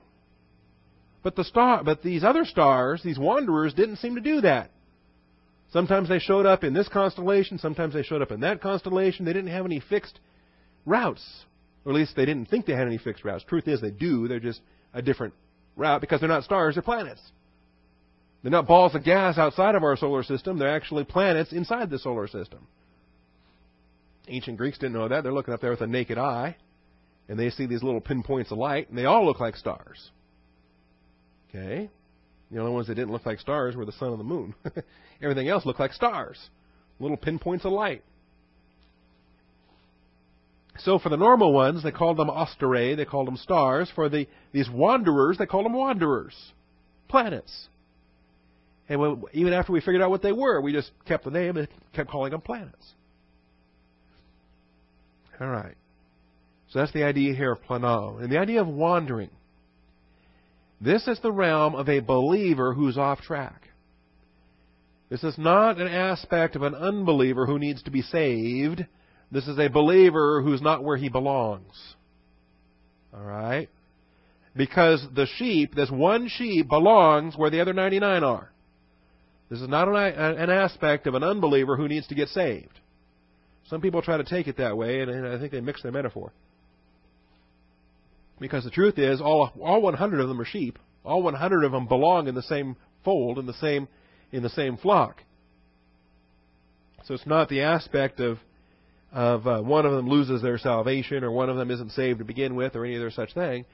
[1.22, 4.72] But the star but these other stars, these wanderers, didn't seem to do that.
[5.72, 9.26] Sometimes they showed up in this constellation, sometimes they showed up in that constellation.
[9.26, 10.20] They didn't have any fixed
[10.86, 11.24] routes.
[11.86, 13.44] Or at least they didn't think they had any fixed routes.
[13.44, 14.28] Truth is, they do.
[14.28, 14.62] They're just
[14.94, 15.34] a different
[15.76, 17.22] route because they're not stars, they're planets.
[18.42, 22.00] They're not balls of gas outside of our solar system, they're actually planets inside the
[22.00, 22.68] solar system.
[24.28, 25.24] Ancient Greeks didn't know that.
[25.24, 26.56] They're looking up there with a naked eye,
[27.28, 30.12] and they see these little pinpoints of light, and they all look like stars.
[31.50, 31.90] Okay?
[32.52, 34.56] The only ones that didn't look like stars were the sun and the moon.
[35.22, 36.38] Everything else looked like stars,
[37.00, 38.04] little pinpoints of light.
[40.80, 43.92] So for the normal ones, they called them asterae, they called them stars.
[43.94, 46.36] For the these wanderers, they called them wanderers,
[47.10, 47.68] planets.
[48.88, 51.58] And when, even after we figured out what they were, we just kept the name
[51.58, 52.94] and kept calling them planets.
[55.40, 55.76] All right.
[56.70, 58.22] So that's the idea here of planao.
[58.22, 59.30] And the idea of wandering.
[60.82, 63.70] This is the realm of a believer who's off track.
[65.10, 68.86] This is not an aspect of an unbeliever who needs to be saved.
[69.32, 71.96] This is a believer who's not where he belongs.
[73.14, 73.70] All right?
[74.56, 78.52] Because the sheep, this one sheep, belongs where the other 99 are.
[79.50, 82.80] This is not an, aspect of an unbeliever who needs to get saved.
[83.68, 86.32] Some people try to take it that way, and I think they mix their metaphor.
[88.40, 90.80] Because the truth is, all, all 100 of them are sheep.
[91.04, 93.88] All 100 of them belong in the same fold, in the same,
[94.32, 95.24] in the same flock.
[97.06, 98.38] So it's not the aspect of,
[99.12, 102.26] of uh, one of them loses their salvation, or one of them isn't saved to
[102.26, 103.66] begin with, or any other such thing.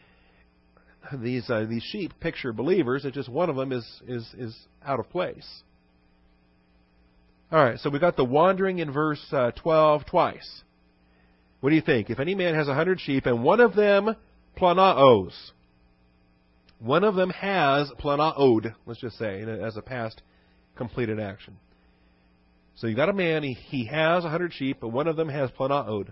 [1.14, 3.06] These uh, these sheep picture believers.
[3.06, 5.48] It's just one of them is is is out of place.
[7.52, 10.64] All right, so we've got the wandering in verse uh, 12 twice.
[11.60, 12.10] What do you think?
[12.10, 14.16] If any man has a hundred sheep and one of them
[14.56, 15.34] planaos.
[16.80, 20.22] One of them has planaod, let's just say, as a past
[20.76, 21.58] completed action.
[22.76, 25.30] So you got a man, he, he has a hundred sheep, but one of them
[25.30, 26.12] has planaod.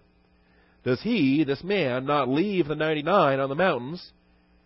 [0.84, 4.12] Does he, this man, not leave the 99 on the mountains?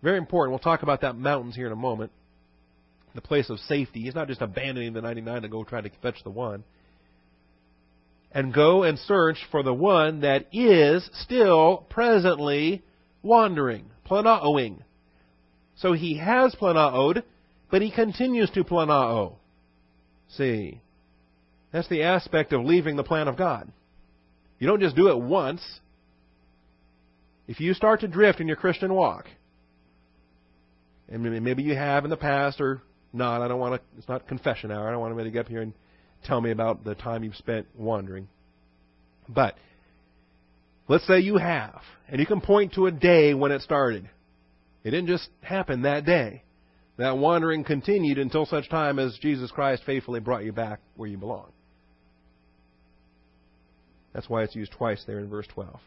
[0.01, 0.51] Very important.
[0.51, 2.11] We'll talk about that mountains here in a moment.
[3.15, 4.01] The place of safety.
[4.01, 6.63] He's not just abandoning the 99 to go try to fetch the one.
[8.31, 12.83] And go and search for the one that is still presently
[13.27, 14.79] wandering, planaoing.
[15.75, 17.23] So he has planaod,
[17.69, 19.35] but he continues to planao.
[20.29, 20.81] See,
[21.71, 23.71] that's the aspect of leaving the plan of God.
[24.59, 25.61] You don't just do it once.
[27.47, 29.25] If you start to drift in your Christian walk,
[31.09, 32.81] and maybe you have in the past or
[33.13, 34.87] not, I don't want to, it's not confession hour.
[34.87, 35.73] I don't want anybody to get up here and
[36.25, 38.27] tell me about the time you've spent wandering.
[39.29, 39.55] But
[40.88, 44.10] Let's say you have, and you can point to a day when it started.
[44.84, 46.43] It didn't just happen that day.
[46.97, 51.17] That wandering continued until such time as Jesus Christ faithfully brought you back where you
[51.17, 51.52] belong.
[54.13, 55.80] That's why it's used twice there in verse 12.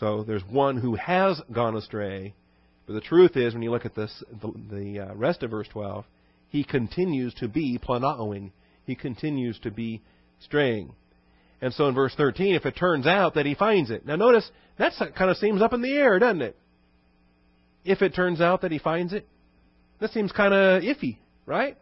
[0.00, 2.34] So there's one who has gone astray,
[2.86, 5.68] but the truth is, when you look at this, the, the uh, rest of verse
[5.68, 6.04] 12,
[6.48, 8.50] he continues to be planaoing.
[8.84, 10.02] He continues to be
[10.40, 10.94] straying.
[11.64, 14.04] And so in verse 13, if it turns out that he finds it.
[14.04, 14.46] Now notice,
[14.76, 16.58] that kind of seems up in the air, doesn't it?
[17.86, 19.26] If it turns out that he finds it.
[19.98, 21.78] That seems kind of iffy, right?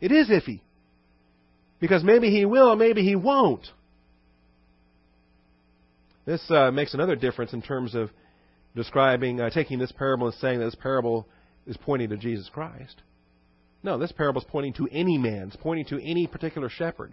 [0.00, 0.62] It is iffy.
[1.78, 3.66] Because maybe he will, maybe he won't.
[6.24, 8.08] This uh, makes another difference in terms of
[8.74, 11.28] describing, uh, taking this parable and saying that this parable
[11.66, 13.02] is pointing to Jesus Christ.
[13.82, 15.48] No, this parable is pointing to any man.
[15.48, 17.12] It's pointing to any particular shepherd.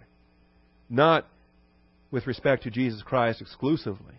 [0.88, 1.26] Not
[2.14, 4.14] with respect to Jesus Christ exclusively.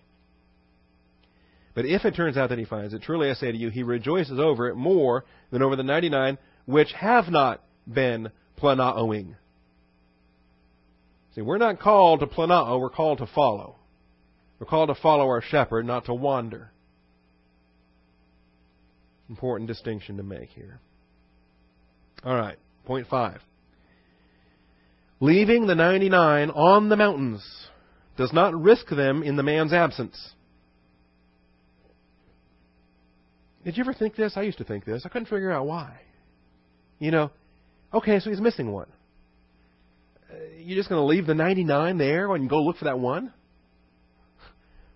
[1.73, 3.83] But if it turns out that he finds it, truly I say to you, he
[3.83, 8.31] rejoices over it more than over the 99 which have not been
[8.61, 9.35] planaoing.
[11.35, 13.77] See, we're not called to planao, we're called to follow.
[14.59, 16.71] We're called to follow our shepherd, not to wander.
[19.29, 20.81] Important distinction to make here.
[22.25, 23.39] All right, point five.
[25.21, 27.69] Leaving the 99 on the mountains
[28.17, 30.33] does not risk them in the man's absence.
[33.63, 34.33] Did you ever think this?
[34.37, 35.03] I used to think this.
[35.05, 35.99] I couldn't figure out why.
[36.99, 37.31] You know,
[37.93, 38.87] okay, so he's missing one.
[40.31, 43.33] Uh, you're just going to leave the 99 there and go look for that one?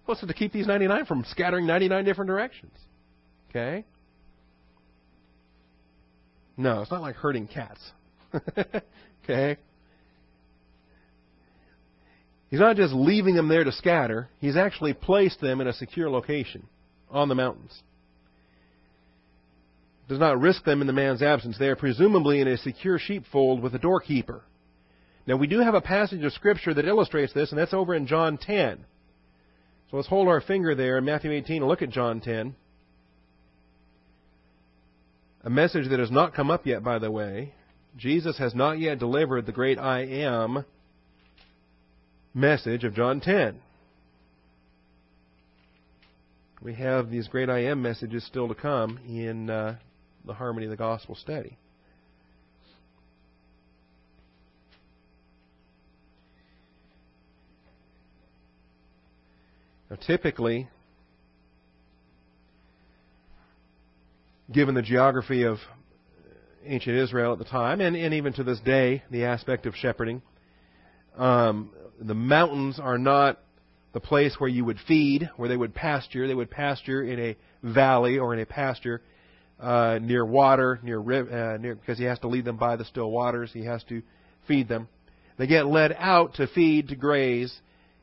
[0.05, 2.73] What's it to keep these 99 from scattering 99 different directions?
[3.49, 3.85] Okay?
[6.57, 7.79] No, it's not like herding cats.
[9.23, 9.57] okay?
[12.49, 16.09] He's not just leaving them there to scatter, he's actually placed them in a secure
[16.09, 16.67] location
[17.09, 17.83] on the mountains.
[20.07, 21.57] Does not risk them in the man's absence.
[21.59, 24.41] They are presumably in a secure sheepfold with a doorkeeper.
[25.27, 28.07] Now, we do have a passage of Scripture that illustrates this, and that's over in
[28.07, 28.83] John 10.
[29.91, 32.55] So let's hold our finger there in Matthew 18 and look at John 10.
[35.43, 37.53] A message that has not come up yet, by the way.
[37.95, 40.65] Jesus has not yet delivered the great I am
[42.33, 43.59] message of John 10.
[46.61, 49.77] We have these great I am messages still to come in uh,
[50.25, 51.57] the Harmony of the Gospel study.
[59.89, 60.67] Now, typically,
[64.51, 65.57] given the geography of
[66.65, 70.21] ancient Israel at the time, and, and even to this day, the aspect of shepherding,
[71.17, 73.39] um, the mountains are not
[73.93, 76.27] the place where you would feed, where they would pasture.
[76.27, 79.01] They would pasture in a valley or in a pasture
[79.59, 83.11] uh, near water, near, uh, near because he has to lead them by the still
[83.11, 83.51] waters.
[83.53, 84.01] He has to
[84.47, 84.87] feed them.
[85.37, 87.53] They get led out to feed, to graze,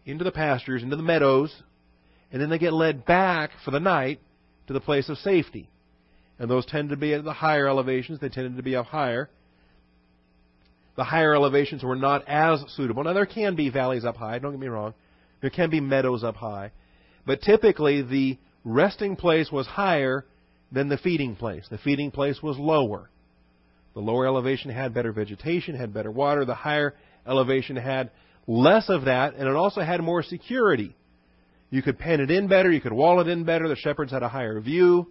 [0.04, 1.54] into the pastures, into the meadows,
[2.32, 4.20] and then they get led back for the night
[4.66, 5.68] to the place of safety.
[6.38, 8.20] And those tend to be at the higher elevations.
[8.20, 9.30] They tended to be up higher.
[10.96, 13.04] The higher elevations were not as suitable.
[13.04, 14.94] Now, there can be valleys up high, don't get me wrong.
[15.40, 16.72] There can be meadows up high.
[17.26, 20.24] But typically, the resting place was higher
[20.72, 21.66] than the feeding place.
[21.70, 23.10] The feeding place was lower.
[23.94, 26.44] The lower elevation had better vegetation, had better water.
[26.44, 26.94] The higher
[27.26, 28.10] elevation had
[28.46, 30.94] less of that, and it also had more security.
[31.70, 33.68] You could pen it in better, you could wall it in better.
[33.68, 35.08] The shepherds had a higher view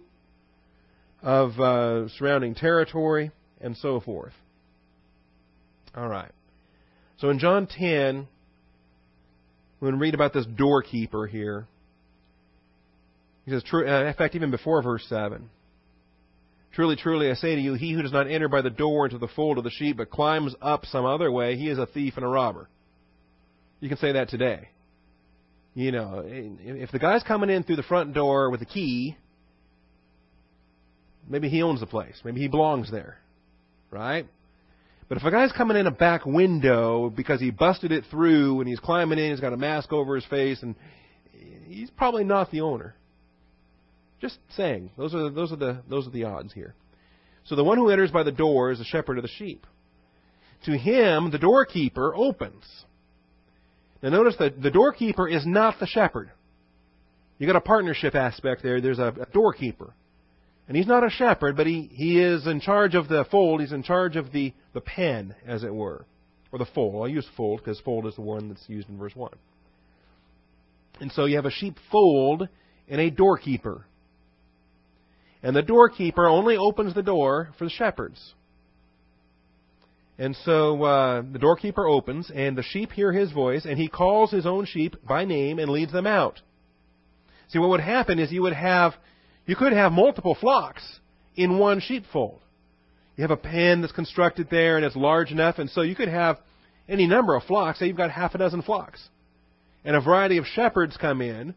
[1.22, 4.32] of uh, surrounding territory, and so forth.
[5.96, 6.30] All right.
[7.18, 8.28] So in John 10,
[9.80, 11.66] we're going to read about this doorkeeper here.
[13.46, 15.48] He says, uh, in fact, even before verse 7.
[16.74, 19.16] Truly, truly, I say to you, he who does not enter by the door into
[19.16, 22.14] the fold of the sheep, but climbs up some other way, he is a thief
[22.16, 22.68] and a robber.
[23.80, 24.68] You can say that today.
[25.74, 29.16] You know, if the guy's coming in through the front door with a key,
[31.28, 32.18] maybe he owns the place.
[32.24, 33.18] Maybe he belongs there.
[33.90, 34.26] Right?
[35.08, 38.68] But if a guy's coming in a back window because he busted it through and
[38.68, 40.74] he's climbing in, he's got a mask over his face, and
[41.66, 42.96] he's probably not the owner.
[44.20, 44.90] Just saying.
[44.96, 46.74] Those are those are the those are the odds here.
[47.44, 49.66] So the one who enters by the door is the shepherd of the sheep.
[50.64, 52.64] To him the doorkeeper opens.
[54.02, 56.30] Now notice that the doorkeeper is not the shepherd.
[57.38, 58.80] You got a partnership aspect there.
[58.80, 59.92] There's a, a doorkeeper.
[60.68, 63.60] And he's not a shepherd, but he, he is in charge of the fold.
[63.60, 66.04] He's in charge of the, the pen, as it were.
[66.52, 67.02] Or the fold.
[67.02, 69.30] I'll use fold because fold is the one that's used in verse 1.
[71.00, 72.48] And so you have a sheep fold
[72.88, 73.86] and a doorkeeper.
[75.42, 78.34] And the doorkeeper only opens the door for the shepherds.
[80.18, 84.30] And so uh, the doorkeeper opens, and the sheep hear his voice, and he calls
[84.30, 86.40] his own sheep by name and leads them out.
[87.48, 88.94] See, what would happen is you would have
[89.46, 90.82] you could have multiple flocks
[91.36, 92.40] in one sheepfold.
[93.16, 96.08] You have a pen that's constructed there and it's large enough, and so you could
[96.08, 96.38] have
[96.88, 97.78] any number of flocks.
[97.78, 99.02] Say you've got half a dozen flocks.
[99.84, 101.54] And a variety of shepherds come in,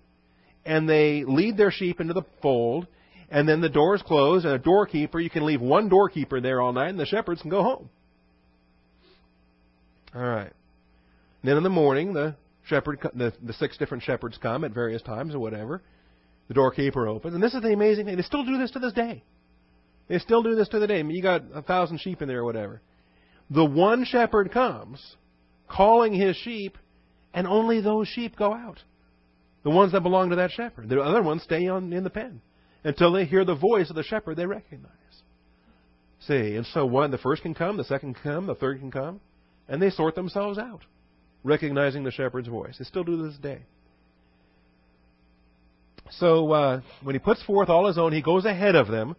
[0.66, 2.88] and they lead their sheep into the fold,
[3.32, 6.72] and then the doors close, and a doorkeeper, you can leave one doorkeeper there all
[6.72, 7.90] night, and the shepherds can go home.
[10.14, 10.52] All right.
[11.42, 15.02] And then in the morning, the shepherd, the, the six different shepherds come at various
[15.02, 15.82] times or whatever,
[16.50, 17.34] the doorkeeper opens.
[17.34, 18.18] And this is the amazing thing.
[18.18, 19.24] They still do this to this day.
[20.10, 21.00] They still do this to the day.
[21.00, 22.82] I mean, you got a thousand sheep in there or whatever.
[23.52, 25.16] The one shepherd comes,
[25.70, 26.78] calling his sheep,
[27.34, 28.80] and only those sheep go out.
[29.64, 30.90] The ones that belong to that shepherd.
[30.90, 32.42] The other ones stay on in the pen
[32.84, 34.92] until they hear the voice of the shepherd they recognize.
[36.22, 38.92] See, and so one, the first can come, the second can come, the third can
[38.92, 39.20] come,
[39.68, 40.82] and they sort themselves out,
[41.44, 42.78] recognizing the shepherd's voice.
[42.80, 43.62] They still do this day.
[46.12, 49.16] So uh, when he puts forth all his own, he goes ahead of them,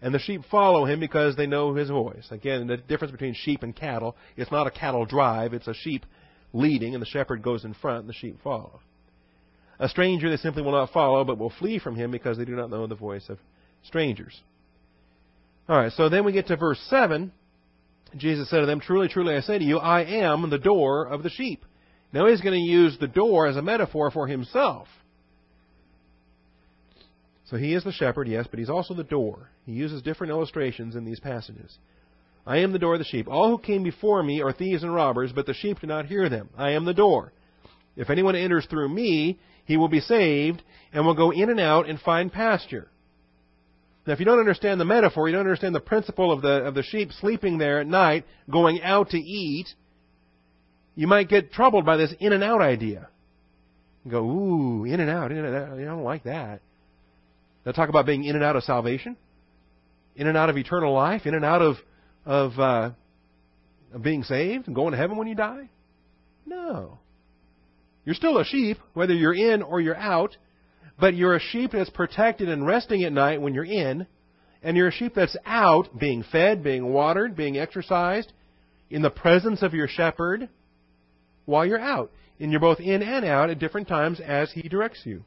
[0.00, 2.26] and the sheep follow him because they know his voice.
[2.30, 6.06] Again, the difference between sheep and cattle, it's not a cattle drive, it's a sheep
[6.52, 8.80] leading, and the shepherd goes in front, and the sheep follow.
[9.80, 12.56] A stranger they simply will not follow, but will flee from him because they do
[12.56, 13.38] not know the voice of
[13.84, 14.40] strangers.
[15.68, 17.30] All right, so then we get to verse 7.
[18.16, 21.22] Jesus said to them, Truly, truly, I say to you, I am the door of
[21.22, 21.64] the sheep.
[22.12, 24.88] Now he's going to use the door as a metaphor for himself.
[27.50, 29.50] So he is the shepherd, yes, but he's also the door.
[29.64, 31.78] He uses different illustrations in these passages.
[32.46, 33.26] I am the door of the sheep.
[33.26, 36.28] All who came before me are thieves and robbers, but the sheep do not hear
[36.28, 36.50] them.
[36.56, 37.32] I am the door.
[37.96, 41.88] If anyone enters through me, he will be saved and will go in and out
[41.88, 42.88] and find pasture.
[44.06, 46.74] Now, if you don't understand the metaphor, you don't understand the principle of the, of
[46.74, 49.68] the sheep sleeping there at night, going out to eat,
[50.94, 53.08] you might get troubled by this in and out idea.
[54.04, 55.78] You go, ooh, in and out, in and out.
[55.78, 56.60] I don't like that.
[57.68, 59.14] Now talk about being in and out of salvation,
[60.16, 61.76] in and out of eternal life, in and out of
[62.24, 62.92] of, uh,
[63.92, 65.68] of being saved and going to heaven when you die.
[66.46, 66.98] No.
[68.06, 70.34] You're still a sheep, whether you're in or you're out,
[70.98, 74.06] but you're a sheep that's protected and resting at night when you're in,
[74.62, 78.32] and you're a sheep that's out, being fed, being watered, being exercised,
[78.88, 80.48] in the presence of your shepherd
[81.44, 82.12] while you're out.
[82.40, 85.24] And you're both in and out at different times as he directs you.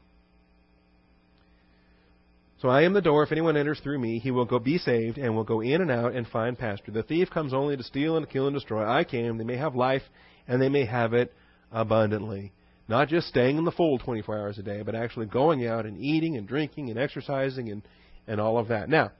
[2.62, 3.24] So I am the door.
[3.24, 5.90] If anyone enters through me, he will go be saved and will go in and
[5.90, 6.92] out and find pasture.
[6.92, 8.88] The thief comes only to steal and kill and destroy.
[8.88, 9.36] I came.
[9.36, 10.02] They may have life
[10.46, 11.34] and they may have it
[11.72, 12.52] abundantly.
[12.86, 15.98] Not just staying in the fold 24 hours a day, but actually going out and
[15.98, 17.82] eating and drinking and exercising and,
[18.28, 18.88] and all of that.
[18.88, 19.10] Now,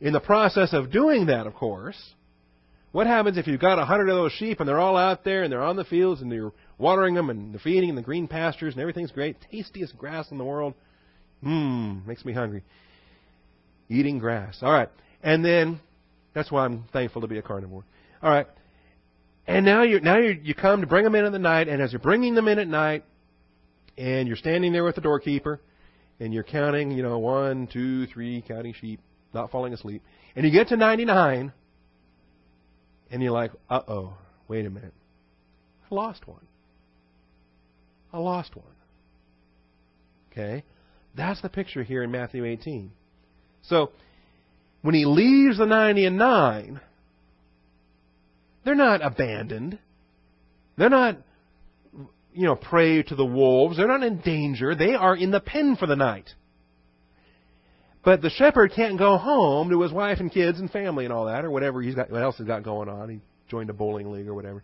[0.00, 2.14] in the process of doing that, of course,
[2.90, 5.44] what happens if you've got a hundred of those sheep and they're all out there
[5.44, 8.26] and they're on the fields and you're watering them and they're feeding in the green
[8.26, 10.74] pastures and everything's great, tastiest grass in the world?
[11.44, 12.64] Mmm, makes me hungry.
[13.88, 14.58] Eating grass.
[14.62, 14.88] All right.
[15.22, 15.80] And then,
[16.34, 17.84] that's why I'm thankful to be a carnivore.
[18.22, 18.46] All right.
[19.48, 21.80] And now you now you you come to bring them in at the night, and
[21.80, 23.02] as you're bringing them in at night,
[23.96, 25.58] and you're standing there with the doorkeeper,
[26.20, 29.00] and you're counting, you know, one, two, three, counting sheep,
[29.32, 30.02] not falling asleep,
[30.36, 31.52] and you get to 99,
[33.10, 34.18] and you're like, uh oh,
[34.48, 34.92] wait a minute,
[35.90, 36.46] I lost one.
[38.12, 38.66] I lost one.
[40.30, 40.62] Okay,
[41.16, 42.92] that's the picture here in Matthew 18.
[43.62, 43.90] So,
[44.82, 46.80] when he leaves the 90 and 9,
[48.64, 49.78] they're not abandoned.
[50.76, 51.18] They're not,
[52.32, 53.76] you know, prey to the wolves.
[53.76, 54.74] They're not in danger.
[54.74, 56.30] They are in the pen for the night.
[58.04, 61.26] But the shepherd can't go home to his wife and kids and family and all
[61.26, 63.10] that, or whatever he's got, what else he's got going on.
[63.10, 64.62] He joined a bowling league or whatever.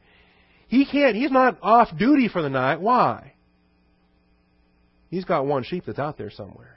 [0.68, 1.16] He can't.
[1.16, 2.80] He's not off duty for the night.
[2.80, 3.34] Why?
[5.10, 6.73] He's got one sheep that's out there somewhere.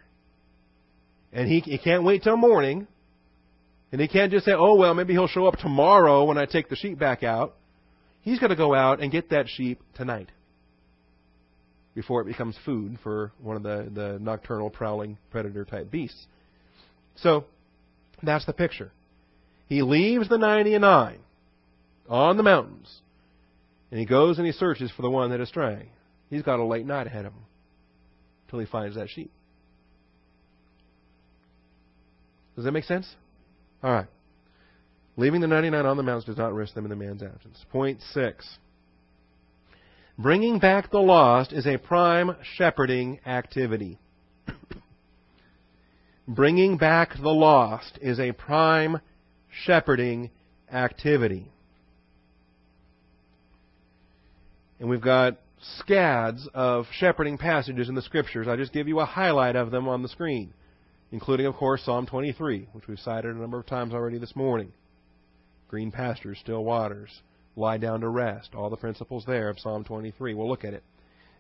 [1.34, 2.88] And he, he can't wait till morning.
[3.92, 6.70] And he can't just say, oh, well, maybe he'll show up tomorrow when I take
[6.70, 7.56] the sheep back out.
[8.22, 10.30] He's got to go out and get that sheep tonight
[11.96, 16.28] before it becomes food for one of the, the nocturnal prowling predator type beasts.
[17.16, 17.46] So
[18.22, 18.92] that's the picture.
[19.68, 21.20] He leaves the 99
[22.10, 23.02] on the mountains
[23.92, 25.90] and he goes and he searches for the one that is straying.
[26.30, 27.46] He's got a late night ahead of him
[28.46, 29.32] until he finds that sheep.
[32.58, 33.08] Does that make sense?
[33.84, 34.08] All right.
[35.16, 37.64] Leaving the 99 on the mountains does not risk them in the man's absence.
[37.72, 38.58] Point six.
[40.18, 44.00] Bringing back the lost is a prime shepherding activity.
[46.28, 49.00] Bringing back the lost is a prime
[49.66, 50.32] shepherding
[50.74, 51.52] activity.
[54.80, 55.38] And we've got
[55.78, 58.48] scads of shepherding passages in the scriptures.
[58.48, 60.54] I just give you a highlight of them on the screen
[61.12, 64.72] including, of course, Psalm 23, which we've cited a number of times already this morning.
[65.68, 67.22] Green pastures, still waters,
[67.56, 70.34] lie down to rest, all the principles there of Psalm 23.
[70.34, 70.84] We'll look at it.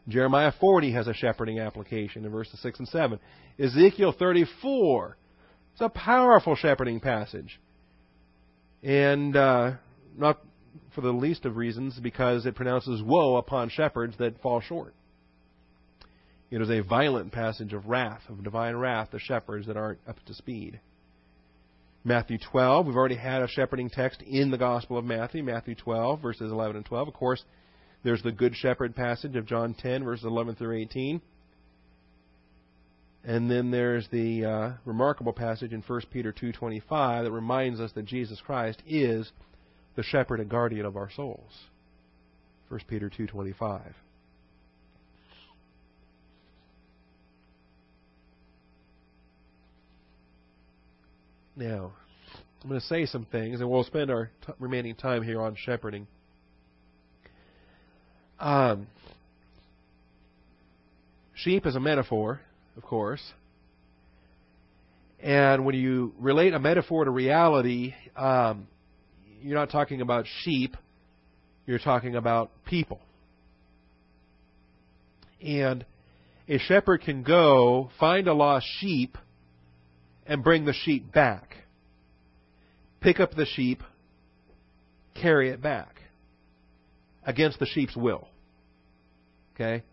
[0.07, 3.19] Jeremiah 40 has a shepherding application in verses 6 and 7.
[3.59, 5.17] Ezekiel 34,
[5.73, 7.59] it's a powerful shepherding passage.
[8.83, 9.73] And uh,
[10.17, 10.39] not
[10.95, 14.95] for the least of reasons, because it pronounces woe upon shepherds that fall short.
[16.49, 20.23] It is a violent passage of wrath, of divine wrath, the shepherds that aren't up
[20.25, 20.79] to speed.
[22.03, 26.21] Matthew 12, we've already had a shepherding text in the Gospel of Matthew, Matthew 12,
[26.21, 27.09] verses 11 and 12.
[27.09, 27.43] Of course,
[28.03, 31.21] there's the Good Shepherd passage of John 10, verses 11 through 18.
[33.25, 38.05] And then there's the uh, remarkable passage in 1 Peter 2:25 that reminds us that
[38.05, 39.29] Jesus Christ is
[39.97, 41.51] the shepherd and guardian of our souls.
[42.69, 43.81] 1 Peter 2:25.
[51.57, 51.91] Now,
[52.61, 55.55] I'm going to say some things, and we'll spend our t- remaining time here on
[55.55, 56.05] shepherding.
[58.39, 58.85] Um,
[61.33, 62.41] sheep is a metaphor,
[62.75, 63.23] of course.
[65.19, 68.67] And when you relate a metaphor to reality, um,
[69.41, 70.77] you're not talking about sheep,
[71.65, 72.99] you're talking about people.
[75.41, 75.83] And
[76.47, 79.17] a shepherd can go find a lost sheep
[80.27, 81.55] and bring the sheep back.
[83.01, 83.81] Pick up the sheep,
[85.19, 86.01] carry it back
[87.25, 88.27] against the sheep's will.
[89.55, 89.83] Okay?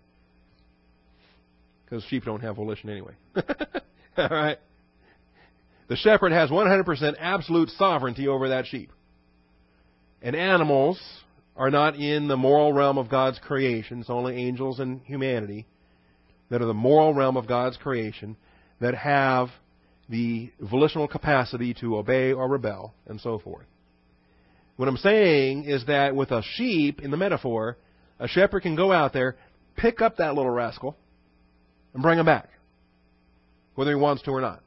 [1.85, 3.13] Because sheep don't have volition anyway.
[4.17, 4.59] All right?
[5.89, 8.91] The shepherd has 100% absolute sovereignty over that sheep.
[10.23, 11.01] And animals
[11.57, 14.01] are not in the moral realm of God's creation.
[14.01, 15.67] It's only angels and humanity
[16.51, 18.37] that are the moral realm of God's creation
[18.81, 19.49] that have
[20.09, 23.67] the volitional capacity to obey or rebel and so forth.
[24.77, 27.77] What I'm saying is that with a sheep, in the metaphor,
[28.19, 29.37] a shepherd can go out there,
[29.77, 30.97] pick up that little rascal,
[31.93, 32.49] and bring him back,
[33.77, 34.63] whether he wants to or not.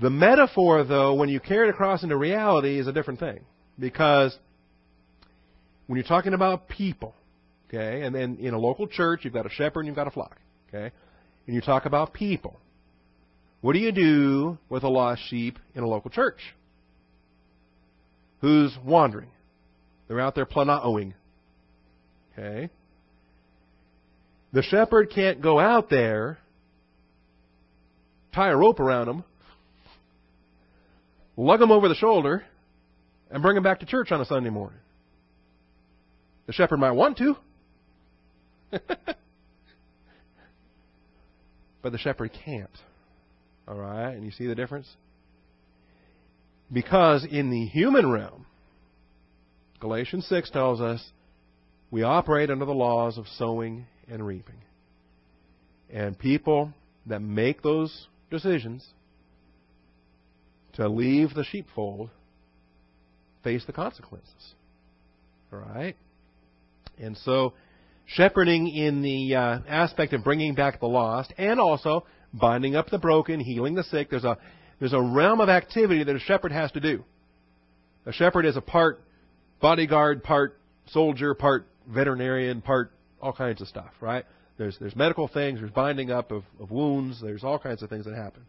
[0.00, 3.40] The metaphor, though, when you carry it across into reality, is a different thing.
[3.78, 4.36] Because
[5.86, 7.14] when you're talking about people,
[7.68, 10.10] okay, and then in a local church, you've got a shepherd and you've got a
[10.10, 10.36] flock,
[10.68, 10.92] okay,
[11.46, 12.58] and you talk about people,
[13.60, 16.40] what do you do with a lost sheep in a local church?
[18.40, 19.30] Who's wandering?
[20.06, 21.14] They're out there planaoing.
[22.32, 22.70] Okay?
[24.52, 26.38] The shepherd can't go out there,
[28.32, 29.24] tie a rope around them,
[31.36, 32.44] lug them over the shoulder,
[33.30, 34.78] and bring them back to church on a Sunday morning.
[36.46, 37.36] The shepherd might want to.
[41.82, 42.70] but the shepherd can't.
[43.68, 44.12] All right?
[44.12, 44.88] And you see the difference?
[46.72, 48.46] Because in the human realm,
[49.80, 51.12] Galatians 6 tells us
[51.90, 54.56] we operate under the laws of sowing and reaping.
[55.90, 56.72] And people
[57.06, 58.86] that make those decisions
[60.74, 62.10] to leave the sheepfold
[63.42, 64.54] face the consequences.
[65.52, 65.96] All right?
[66.98, 67.54] And so,
[68.04, 72.98] shepherding in the uh, aspect of bringing back the lost and also binding up the
[72.98, 74.38] broken, healing the sick, there's a,
[74.78, 77.04] there's a realm of activity that a shepherd has to do.
[78.06, 79.02] A shepherd is a part
[79.60, 84.24] bodyguard, part soldier, part veterinarian, part all kinds of stuff, right?
[84.56, 88.04] There's, there's medical things, there's binding up of, of wounds, there's all kinds of things
[88.06, 88.42] that happen.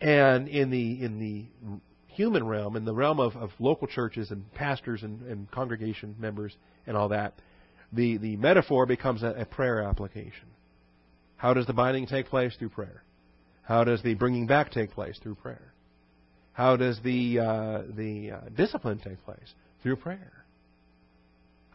[0.00, 4.52] And in the, in the human realm, in the realm of, of local churches and
[4.54, 6.54] pastors and, and congregation members
[6.86, 7.34] and all that,
[7.92, 10.46] the, the metaphor becomes a, a prayer application.
[11.36, 12.54] How does the binding take place?
[12.58, 13.02] Through prayer.
[13.62, 15.18] How does the bringing back take place?
[15.22, 15.72] Through prayer.
[16.52, 19.54] How does the, uh, the uh, discipline take place?
[19.82, 20.32] Through prayer.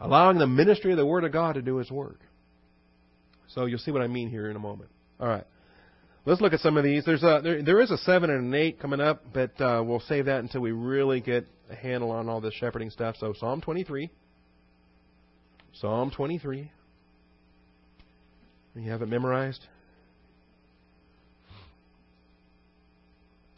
[0.00, 2.20] Allowing the ministry of the Word of God to do its work.
[3.48, 4.90] So you'll see what I mean here in a moment.
[5.18, 5.44] All right.
[6.24, 7.04] Let's look at some of these.
[7.04, 10.00] There's a, there, there is a 7 and an 8 coming up, but uh, we'll
[10.00, 13.16] save that until we really get a handle on all this shepherding stuff.
[13.18, 14.10] So Psalm 23.
[15.74, 16.70] Psalm 23.
[18.76, 19.66] You have it memorized?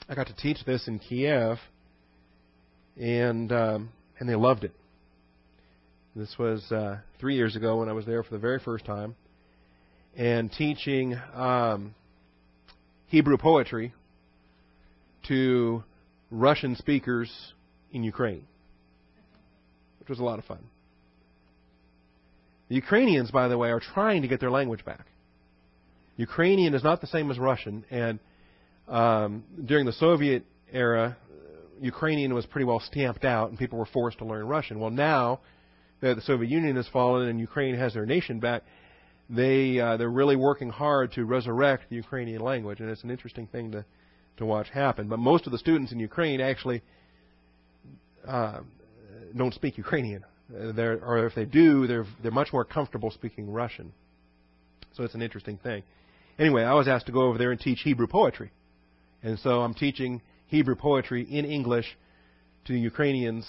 [0.09, 1.59] I got to teach this in Kiev,
[2.99, 4.73] and um, and they loved it.
[6.17, 9.15] This was uh, three years ago when I was there for the very first time,
[10.17, 11.95] and teaching um,
[13.09, 13.93] Hebrew poetry
[15.29, 15.85] to
[16.31, 17.31] Russian speakers
[17.93, 18.47] in Ukraine,
[20.01, 20.65] which was a lot of fun.
[22.69, 25.07] The Ukrainians, by the way, are trying to get their language back.
[26.17, 28.19] Ukrainian is not the same as Russian, and
[28.89, 31.17] um, during the Soviet era,
[31.81, 34.79] Ukrainian was pretty well stamped out, and people were forced to learn Russian.
[34.79, 35.41] Well, now
[36.01, 38.63] that the Soviet Union has fallen and Ukraine has their nation back,
[39.31, 43.47] they uh, they're really working hard to resurrect the Ukrainian language, and it's an interesting
[43.47, 43.85] thing to
[44.37, 45.09] to watch happen.
[45.09, 46.83] But most of the students in Ukraine actually
[48.27, 48.61] uh,
[49.37, 50.25] don't speak Ukrainian.
[50.53, 53.93] They're, or if they do, they're they're much more comfortable speaking Russian.
[54.95, 55.83] So it's an interesting thing.
[56.39, 58.51] Anyway, I was asked to go over there and teach Hebrew poetry,
[59.23, 61.87] and so I'm teaching Hebrew poetry in English
[62.67, 63.47] to Ukrainians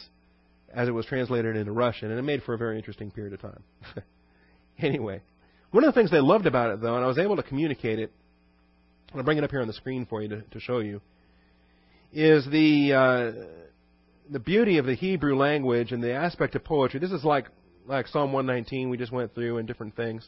[0.73, 3.41] as it was translated into Russian, and it made for a very interesting period of
[3.41, 3.63] time.
[4.79, 5.21] anyway,
[5.71, 7.99] one of the things they loved about it, though, and I was able to communicate
[7.99, 8.11] it,
[9.11, 11.01] and I'll bring it up here on the screen for you to, to show you,
[12.11, 13.31] is the uh,
[14.29, 16.99] the beauty of the Hebrew language and the aspect of poetry.
[16.99, 17.47] This is like
[17.85, 20.27] like Psalm 119 we just went through and different things.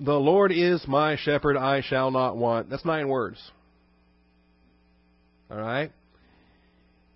[0.00, 2.70] The Lord is my shepherd, I shall not want.
[2.70, 3.38] That's nine words.
[5.50, 5.90] All right?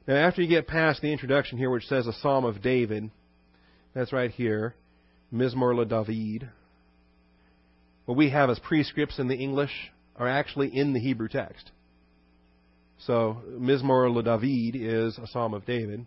[0.09, 3.11] Now, after you get past the introduction here, which says a Psalm of David,
[3.95, 4.75] that's right here,
[5.33, 6.49] Mizmor le David.
[8.07, 9.71] What we have as prescripts in the English
[10.17, 11.71] are actually in the Hebrew text.
[13.07, 16.07] So, Mizmor le David is a Psalm of David.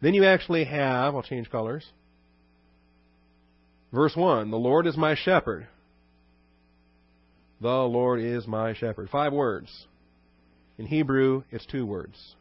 [0.00, 1.84] Then you actually have, I'll change colors.
[3.92, 5.68] Verse 1 The Lord is my shepherd.
[7.60, 9.10] The Lord is my shepherd.
[9.10, 9.86] Five words.
[10.78, 12.34] In Hebrew, it's two words.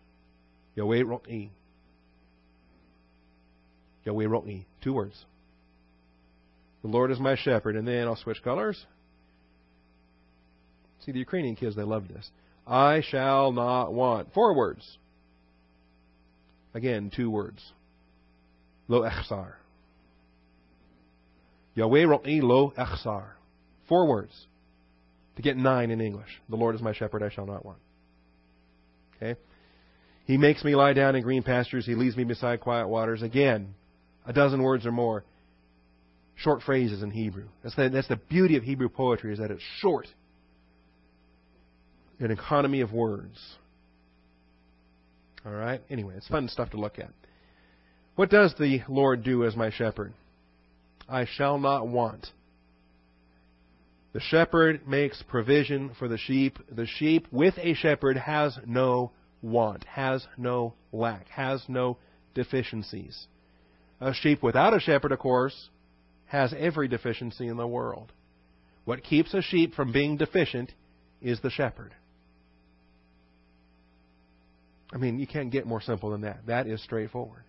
[0.75, 1.49] Yahweh Ro'i.
[4.05, 4.65] Yahweh Ro'i.
[4.81, 5.25] Two words.
[6.81, 7.75] The Lord is my shepherd.
[7.75, 8.83] And then I'll switch colors.
[11.05, 12.31] See, the Ukrainian kids, they love this.
[12.65, 14.33] I shall not want.
[14.33, 14.97] Four words.
[16.73, 17.61] Again, two words.
[18.87, 19.53] Lo echsar.
[21.75, 23.25] Yahweh ro'i lo echsar.
[23.87, 24.33] Four words.
[25.35, 26.29] To get nine in English.
[26.49, 27.79] The Lord is my shepherd, I shall not want.
[29.15, 29.39] Okay?
[30.25, 31.85] He makes me lie down in green pastures.
[31.85, 33.21] He leads me beside quiet waters.
[33.21, 33.73] Again,
[34.25, 35.23] a dozen words or more.
[36.35, 37.47] Short phrases in Hebrew.
[37.63, 40.07] That's the, that's the beauty of Hebrew poetry, is that it's short.
[42.21, 43.39] An economy of words.
[45.43, 45.81] All right?
[45.89, 47.09] Anyway, it's fun stuff to look at.
[48.15, 50.13] What does the Lord do as my shepherd?
[51.09, 52.27] I shall not want.
[54.13, 56.59] The shepherd makes provision for the sheep.
[56.71, 59.11] The sheep with a shepherd has no
[59.41, 61.97] want, has no lack, has no
[62.35, 63.25] deficiencies.
[63.99, 65.69] A sheep without a shepherd, of course,
[66.27, 68.11] has every deficiency in the world.
[68.85, 70.71] What keeps a sheep from being deficient
[71.19, 71.93] is the shepherd.
[74.93, 76.45] I mean, you can't get more simple than that.
[76.47, 77.43] That is straightforward.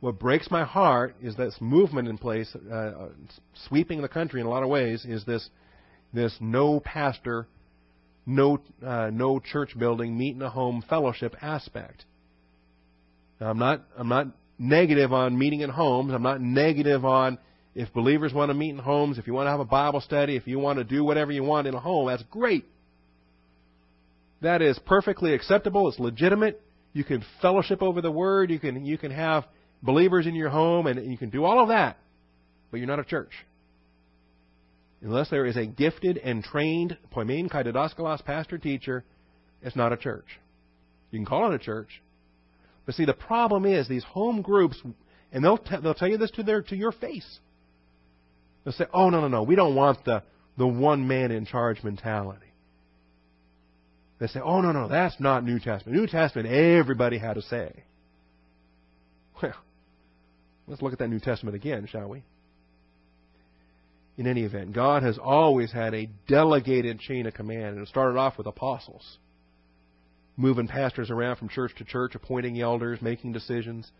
[0.00, 3.08] What breaks my heart is this movement in place, uh, uh,
[3.68, 5.48] sweeping the country in a lot of ways, is this
[6.12, 7.46] this no pastor,
[8.26, 12.04] no uh, no church building, meet in a home fellowship aspect.
[13.40, 16.12] Now, I'm not I'm not negative on meeting in homes.
[16.12, 17.38] I'm not negative on
[17.74, 20.36] if believers want to meet in homes, if you want to have a Bible study,
[20.36, 22.64] if you want to do whatever you want in a home, that's great.
[24.44, 25.88] That is perfectly acceptable.
[25.88, 26.60] It's legitimate.
[26.92, 28.50] You can fellowship over the word.
[28.50, 29.44] You can you can have
[29.82, 31.96] believers in your home, and you can do all of that.
[32.70, 33.32] But you're not a church.
[35.00, 39.02] Unless there is a gifted and trained poimen kai didaskalos pastor teacher,
[39.62, 40.26] it's not a church.
[41.10, 42.02] You can call it a church.
[42.84, 44.76] But see, the problem is these home groups,
[45.32, 47.38] and they'll, t- they'll tell you this to, their, to your face.
[48.64, 50.22] They'll say, oh, no, no, no, we don't want the,
[50.58, 52.44] the one man in charge mentality.
[54.24, 55.98] They say, oh, no, no, that's not New Testament.
[55.98, 57.84] New Testament, everybody had a say.
[59.42, 59.52] Well,
[60.66, 62.22] let's look at that New Testament again, shall we?
[64.16, 67.76] in any event, God has always had a delegated chain of command.
[67.76, 69.18] And it started off with apostles,
[70.36, 73.90] moving pastors around from church to church, appointing elders, making decisions.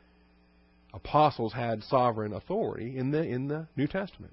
[0.92, 4.32] Apostles had sovereign authority in the in the New Testament.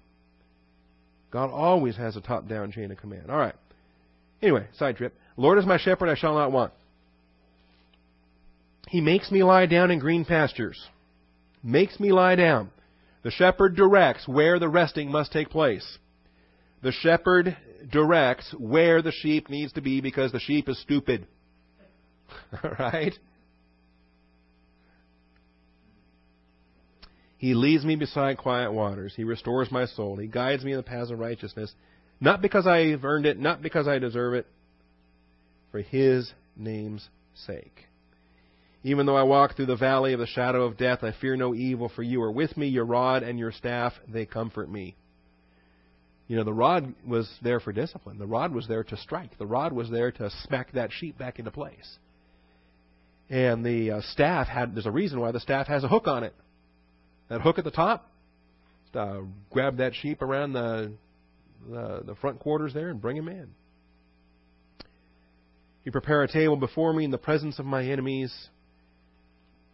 [1.31, 3.31] God always has a top-down chain of command.
[3.31, 3.55] All right.
[4.41, 5.13] Anyway, side trip.
[5.37, 6.73] Lord is my shepherd; I shall not want.
[8.87, 10.89] He makes me lie down in green pastures.
[11.63, 12.71] Makes me lie down.
[13.23, 15.97] The shepherd directs where the resting must take place.
[16.81, 17.55] The shepherd
[17.91, 21.27] directs where the sheep needs to be because the sheep is stupid.
[22.63, 23.13] All right?
[27.37, 29.13] He leads me beside quiet waters.
[29.15, 30.17] He restores my soul.
[30.17, 31.73] He guides me in the paths of righteousness,
[32.21, 34.47] not because I've earned it, not because I deserve it,
[35.71, 37.87] for His name's sake.
[38.83, 41.53] Even though I walk through the valley of the shadow of death, I fear no
[41.53, 44.95] evil, for you are with me, your rod and your staff, they comfort me.
[46.27, 48.17] You know, the rod was there for discipline.
[48.17, 49.37] The rod was there to strike.
[49.37, 51.97] The rod was there to smack that sheep back into place.
[53.29, 56.23] And the uh, staff had, there's a reason why the staff has a hook on
[56.23, 56.33] it.
[57.29, 58.09] That hook at the top,
[58.93, 60.93] uh, grab that sheep around the,
[61.69, 63.49] the, the front quarters there and bring him in.
[65.83, 68.33] You prepare a table before me in the presence of my enemies.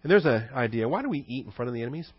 [0.04, 0.88] And there's an idea.
[0.88, 2.10] Why do we eat in front of the enemies?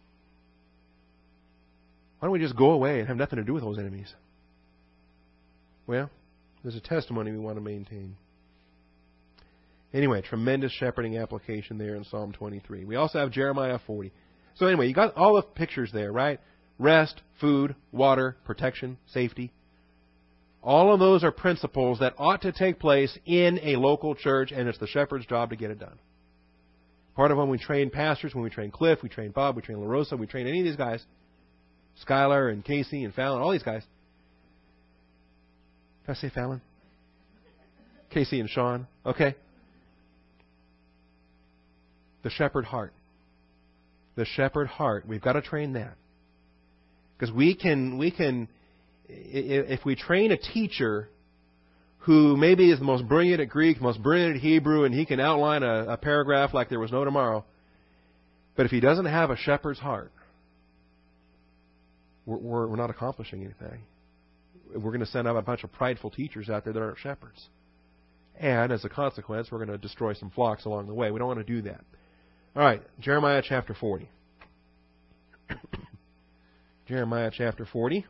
[2.18, 4.12] Why don't we just go away and have nothing to do with those enemies?
[5.86, 6.10] Well,
[6.62, 8.16] there's a testimony we want to maintain.
[9.94, 12.84] Anyway, tremendous shepherding application there in Psalm 23.
[12.84, 14.12] We also have Jeremiah 40.
[14.56, 16.40] So anyway, you got all the pictures there, right?
[16.78, 19.50] Rest, food, water, protection, safety.
[20.62, 24.68] All of those are principles that ought to take place in a local church, and
[24.68, 25.98] it's the shepherd's job to get it done.
[27.14, 29.78] Part of when we train pastors, when we train Cliff, we train Bob, we train
[29.78, 31.04] LaRosa, we train any of these guys,
[32.06, 33.82] Skylar and Casey and Fallon, all these guys.
[36.06, 36.60] Did I say Fallon?
[38.10, 38.86] Casey and Sean.
[39.04, 39.34] Okay.
[42.22, 42.92] The shepherd heart.
[44.16, 45.06] The shepherd heart.
[45.06, 45.94] We've got to train that.
[47.16, 48.48] Because we can, we can,
[49.08, 51.08] if we train a teacher
[52.00, 55.20] who maybe is the most brilliant at Greek, most brilliant at Hebrew, and he can
[55.20, 57.44] outline a, a paragraph like there was no tomorrow.
[58.56, 60.12] But if he doesn't have a shepherd's heart,
[62.24, 63.80] we're, we're, we're not accomplishing anything.
[64.74, 67.48] We're going to send out a bunch of prideful teachers out there that aren't shepherds.
[68.38, 71.10] And as a consequence, we're going to destroy some flocks along the way.
[71.10, 71.80] We don't want to do that.
[72.54, 74.08] All right, Jeremiah chapter 40.
[76.88, 78.06] Jeremiah chapter 40.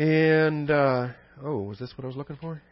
[0.00, 1.08] And, uh,
[1.42, 2.62] oh, was this what I was looking for?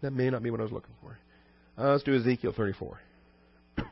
[0.00, 1.18] That may not be what I was looking for.
[1.76, 2.98] Uh, let's do Ezekiel 34.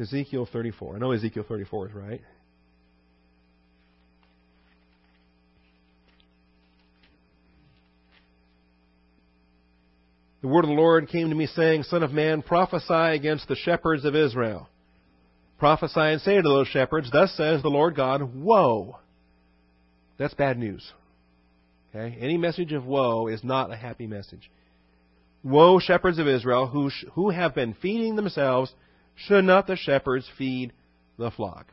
[0.00, 0.96] Ezekiel 34.
[0.96, 2.22] I know Ezekiel 34 is right.
[10.46, 13.56] The word of the Lord came to me, saying, Son of man, prophesy against the
[13.56, 14.68] shepherds of Israel.
[15.58, 19.00] Prophesy and say to those shepherds, Thus says the Lord God, Woe!
[20.18, 20.92] That's bad news.
[21.90, 22.16] Okay?
[22.20, 24.48] Any message of woe is not a happy message.
[25.42, 28.72] Woe, shepherds of Israel, who, sh- who have been feeding themselves,
[29.16, 30.72] should not the shepherds feed
[31.18, 31.66] the flock?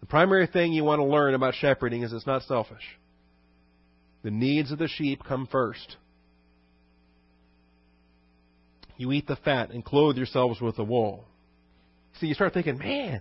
[0.00, 2.98] The primary thing you want to learn about shepherding is it's not selfish.
[4.24, 5.96] The needs of the sheep come first.
[8.96, 11.24] You eat the fat and clothe yourselves with the wool.
[12.20, 13.20] See, you start thinking, man,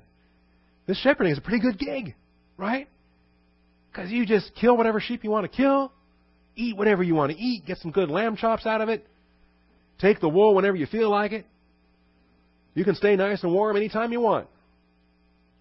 [0.87, 2.15] this shepherding is a pretty good gig,
[2.57, 2.87] right?
[3.91, 5.91] Because you just kill whatever sheep you want to kill,
[6.55, 9.05] eat whatever you want to eat, get some good lamb chops out of it,
[9.99, 11.45] take the wool whenever you feel like it.
[12.73, 14.47] You can stay nice and warm anytime you want.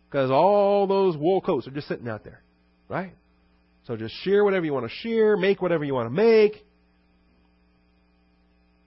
[0.08, 2.40] Because all those wool coats are just sitting out there,
[2.88, 3.12] right?
[3.86, 6.64] So just shear whatever you want to shear, make whatever you want to make.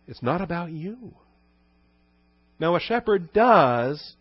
[0.07, 1.13] It's not about you.
[2.59, 4.15] Now, a shepherd does.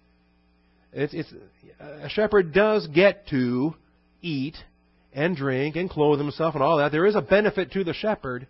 [0.92, 1.32] It's, it's,
[1.80, 3.74] a shepherd does get to
[4.20, 4.56] eat
[5.12, 6.92] and drink and clothe himself and all that.
[6.92, 8.46] There is a benefit to the shepherd,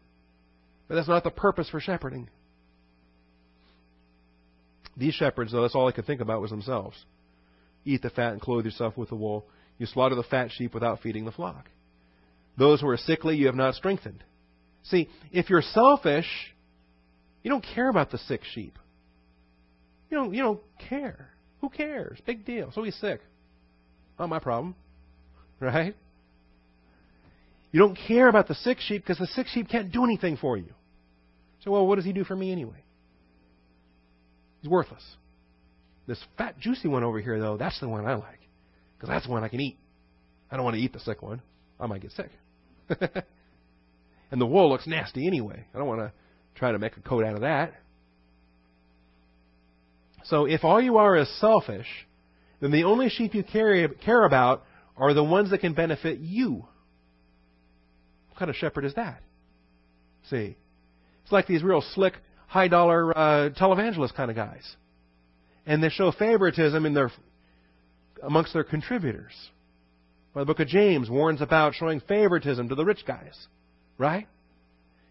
[0.89, 2.29] but that's not the purpose for shepherding.
[4.97, 6.97] These shepherds, though, that's all they could think about was themselves.
[7.85, 9.47] Eat the fat and clothe yourself with the wool.
[9.79, 11.69] You slaughter the fat sheep without feeding the flock.
[12.59, 14.25] Those who are sickly you have not strengthened.
[14.85, 16.27] See, if you're selfish,
[17.47, 18.77] you don't care about the sick sheep.
[20.11, 21.29] You don't, you don't care.
[21.61, 22.19] Who cares?
[22.27, 22.73] Big deal.
[22.73, 23.21] So he's sick.
[24.19, 24.75] Not my problem.
[25.61, 25.95] Right?
[27.73, 30.57] You don't care about the sick sheep because the sick sheep can't do anything for
[30.59, 30.75] you.
[31.61, 32.85] So, well, what does he do for me anyway?
[34.61, 35.03] He's worthless.
[36.07, 38.41] This fat, juicy one over here, though, that's the one I like.
[38.97, 39.79] Because that's the one I can eat.
[40.51, 41.41] I don't want to eat the sick one.
[41.81, 42.31] I might get sick.
[44.31, 45.65] and the wool looks nasty anyway.
[45.75, 46.13] I don't want to
[46.57, 47.75] try to make a coat out of that.
[50.25, 51.87] So if all you are is selfish,
[52.61, 54.65] then the only sheep you care, care about
[54.97, 56.65] are the ones that can benefit you.
[58.29, 59.21] What kind of shepherd is that?
[60.31, 60.57] See,
[61.23, 62.15] it's like these real slick,
[62.49, 64.65] high dollar uh, televangelist kind of guys,
[65.65, 67.13] and they show favoritism in their
[68.23, 69.33] amongst their contributors.
[70.35, 73.47] Well, the book of James warns about showing favoritism to the rich guys,
[73.97, 74.27] right?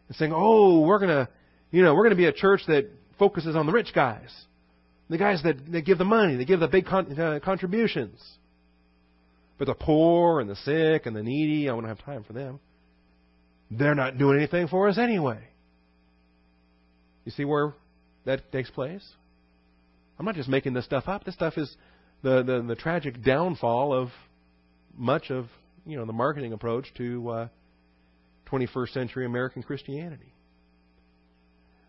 [0.08, 1.30] And saying, "Oh, we're gonna,
[1.72, 4.30] you know, we're gonna be a church that focuses on the rich guys,
[5.10, 8.20] the guys that, that give the money, they give the big con- uh, contributions."
[9.58, 12.60] But the poor and the sick and the needy, I won't have time for them.
[13.72, 15.40] They're not doing anything for us anyway.
[17.24, 17.74] You see where
[18.26, 19.04] that takes place?
[20.20, 21.24] I'm not just making this stuff up.
[21.24, 21.76] This stuff is
[22.22, 24.10] the, the, the tragic downfall of
[24.98, 25.48] much of
[25.86, 27.48] you know the marketing approach to uh,
[28.52, 30.34] 21st century American Christianity.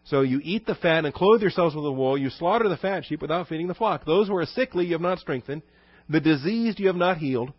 [0.05, 2.17] So you eat the fat and clothe yourselves with the wool.
[2.17, 4.05] You slaughter the fat sheep without feeding the flock.
[4.05, 5.63] Those who are sickly you have not strengthened.
[6.09, 7.53] The diseased you have not healed.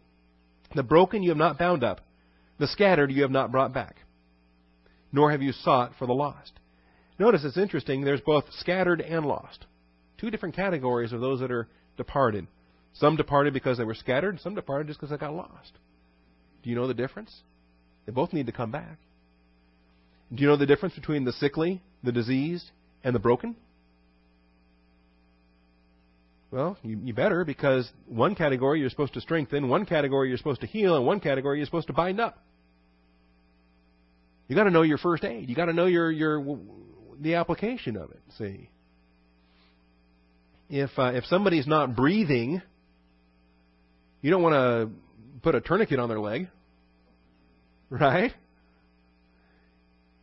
[0.74, 2.02] The broken you have not bound up.
[2.58, 3.98] The scattered you have not brought back
[5.12, 6.54] nor have you sought for the lost.
[7.20, 9.66] Notice it's interesting, there's both scattered and lost.
[10.18, 11.68] Two different categories of those that are
[11.98, 12.48] departed.
[12.94, 15.72] Some departed because they were scattered, some departed just because they got lost.
[16.64, 17.42] Do you know the difference?
[18.08, 18.98] They both need to come back.
[20.34, 22.66] Do you know the difference between the sickly, the diseased,
[23.04, 23.56] and the broken?
[26.50, 30.62] Well, you, you, better because one category you're supposed to strengthen, one category you're supposed
[30.62, 32.42] to heal, and one category you're supposed to bind up.
[34.48, 35.50] You got to know your first aid.
[35.50, 36.58] You got to know your your
[37.20, 38.22] the application of it.
[38.38, 38.70] See,
[40.70, 42.62] if uh, if somebody's not breathing,
[44.22, 44.90] you don't want to
[45.42, 46.48] put a tourniquet on their leg,
[47.90, 48.34] right?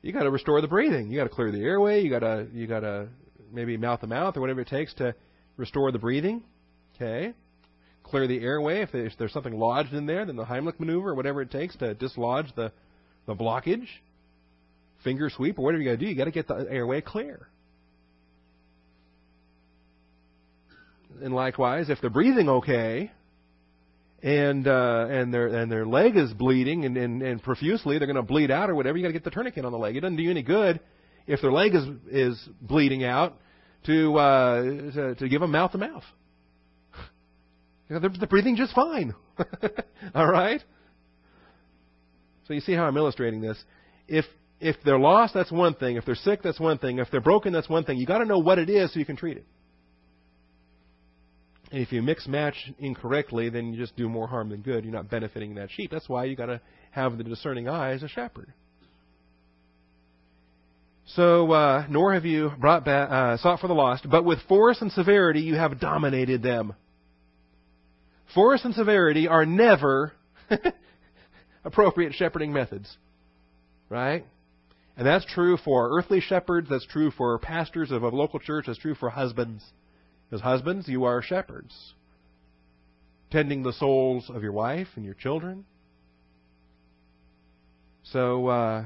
[0.03, 1.11] You got to restore the breathing.
[1.11, 2.03] You got to clear the airway.
[2.03, 3.09] You got to you got to
[3.53, 5.15] maybe mouth to mouth or whatever it takes to
[5.57, 6.43] restore the breathing.
[6.95, 7.33] Okay,
[8.03, 8.83] clear the airway.
[8.83, 11.51] If there's, if there's something lodged in there, then the Heimlich maneuver or whatever it
[11.51, 12.73] takes to dislodge the
[13.27, 13.89] the blockage
[15.03, 16.07] finger sweep or whatever you got to do.
[16.07, 17.49] You got to get the airway clear.
[21.23, 23.13] And likewise, if they're breathing okay,
[24.25, 28.17] and uh, and their and their leg is bleeding and, and, and profusely, they're going
[28.17, 28.97] to bleed out or whatever.
[28.97, 29.97] You got to get the tourniquet on the leg.
[29.97, 30.81] It doesn't do you any good
[31.27, 33.37] if their leg is is bleeding out
[33.85, 36.05] to uh, to, to give them mouth to mouth.
[37.91, 39.15] They're, they're breathing just fine.
[40.15, 40.65] All right.
[42.49, 43.63] So you see how I'm illustrating this.
[44.09, 44.25] If
[44.59, 45.97] if they're lost, that's one thing.
[45.97, 46.99] If they're sick, that's one thing.
[46.99, 47.99] If they're broken, that's one thing.
[47.99, 49.45] You got to know what it is so you can treat it.
[51.75, 54.85] And if you mix match incorrectly, then you just do more harm than good.
[54.85, 55.91] You're not benefiting that sheep.
[55.91, 56.61] That's why you got to
[56.93, 58.53] have the discerning eye as a shepherd.
[61.07, 64.81] So, uh, nor have you brought back, uh, sought for the lost, but with force
[64.83, 66.75] and severity you have dominated them.
[68.35, 70.13] Force and severity are never
[71.65, 72.97] appropriate shepherding methods.
[73.89, 74.25] Right?
[74.97, 78.79] And that's true for earthly shepherds, that's true for pastors of a local church, that's
[78.79, 79.65] true for husbands.
[80.33, 81.95] As husbands, you are shepherds,
[83.31, 85.65] tending the souls of your wife and your children.
[88.05, 88.85] So, uh,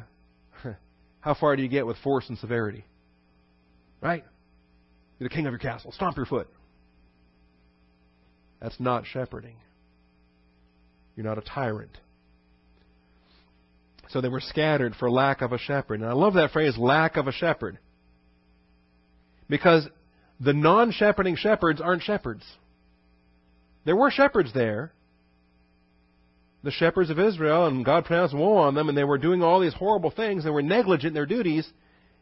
[1.20, 2.84] how far do you get with force and severity?
[4.00, 4.24] Right?
[5.18, 5.92] You're the king of your castle.
[5.92, 6.48] Stomp your foot.
[8.60, 9.56] That's not shepherding.
[11.16, 11.96] You're not a tyrant.
[14.10, 16.00] So they were scattered for lack of a shepherd.
[16.00, 17.78] And I love that phrase, lack of a shepherd.
[19.48, 19.86] Because
[20.40, 22.44] the non shepherding shepherds aren't shepherds.
[23.84, 24.92] There were shepherds there.
[26.64, 29.60] The shepherds of Israel, and God pronounced woe on them, and they were doing all
[29.60, 30.44] these horrible things.
[30.44, 31.68] They were negligent in their duties.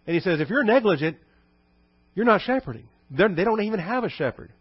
[0.07, 1.17] And He says, if you're negligent,
[2.15, 2.89] you're not shepherding.
[3.11, 4.53] They're, they do not even have a shepherd.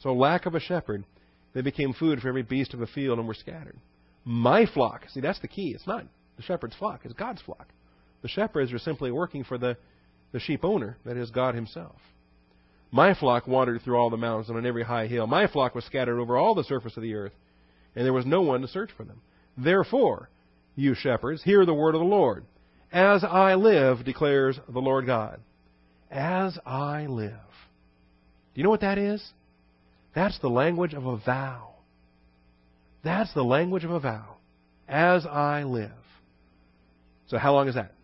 [0.00, 1.04] So, lack of a shepherd,
[1.54, 3.76] they became food for every beast of the field and were scattered.
[4.24, 5.72] My flock, see, that's the key.
[5.74, 6.04] It's not
[6.36, 7.68] the shepherd's flock, it's God's flock.
[8.22, 9.76] The shepherds are simply working for the,
[10.32, 11.96] the sheep owner, that is, God Himself.
[12.94, 15.26] My flock wandered through all the mountains and on every high hill.
[15.26, 17.32] My flock was scattered over all the surface of the earth,
[17.96, 19.22] and there was no one to search for them.
[19.56, 20.28] Therefore,
[20.76, 22.44] you shepherds, hear the word of the Lord.
[22.92, 25.40] As I live, declares the Lord God.
[26.10, 27.32] As I live.
[27.32, 29.26] Do you know what that is?
[30.14, 31.70] That's the language of a vow.
[33.02, 34.36] That's the language of a vow.
[34.86, 35.90] As I live.
[37.28, 37.94] So how long is that?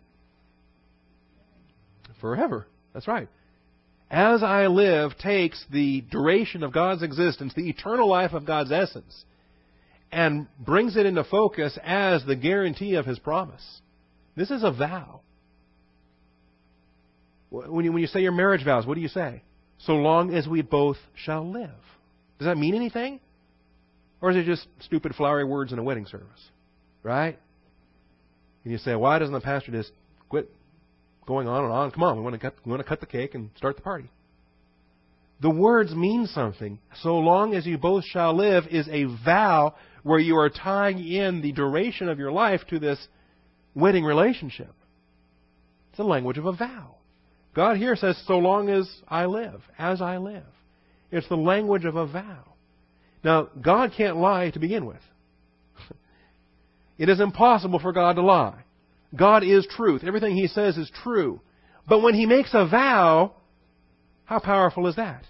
[2.19, 2.65] Forever.
[2.93, 3.27] That's right.
[4.11, 9.23] As I live takes the duration of God's existence, the eternal life of God's essence,
[10.11, 13.81] and brings it into focus as the guarantee of His promise.
[14.35, 15.21] This is a vow.
[17.51, 19.43] When you, when you say your marriage vows, what do you say?
[19.79, 21.69] So long as we both shall live.
[22.39, 23.19] Does that mean anything?
[24.21, 26.49] Or is it just stupid flowery words in a wedding service?
[27.03, 27.37] Right?
[28.63, 29.91] And you say, why doesn't the pastor just
[30.29, 30.49] quit
[31.29, 31.91] going on and on?
[31.91, 33.83] Come on, we want to cut, we want to cut the cake and start the
[33.83, 34.09] party.
[35.41, 36.79] The words mean something.
[37.01, 41.41] So long as you both shall live is a vow where you are tying in
[41.41, 42.99] the duration of your life to this
[43.75, 44.73] wedding relationship.
[45.89, 46.95] It's the language of a vow.
[47.53, 50.43] God here says, so long as I live, as I live.
[51.11, 52.55] It's the language of a vow.
[53.23, 55.01] Now, God can't lie to begin with.
[56.97, 58.63] it is impossible for God to lie.
[59.15, 60.03] God is truth.
[60.03, 61.41] Everything He says is true.
[61.87, 63.33] But when He makes a vow,
[64.25, 65.23] how powerful is that?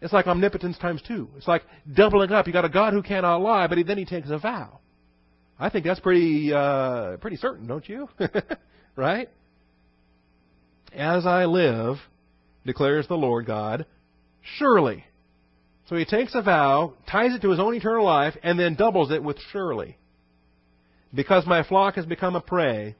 [0.00, 1.28] It's like omnipotence times two.
[1.36, 1.62] It's like
[1.92, 2.46] doubling up.
[2.46, 4.80] You got a God who cannot lie, but then He takes a vow.
[5.58, 8.08] I think that's pretty uh, pretty certain, don't you?
[8.96, 9.28] right?
[10.92, 11.96] As I live,
[12.66, 13.86] declares the Lord God,
[14.58, 15.04] surely.
[15.88, 19.10] So he takes a vow, ties it to his own eternal life, and then doubles
[19.10, 19.96] it with surely.
[21.14, 22.96] Because my flock has become a prey,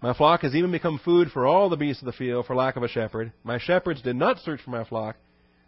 [0.00, 2.76] my flock has even become food for all the beasts of the field for lack
[2.76, 3.32] of a shepherd.
[3.42, 5.16] My shepherds did not search for my flock,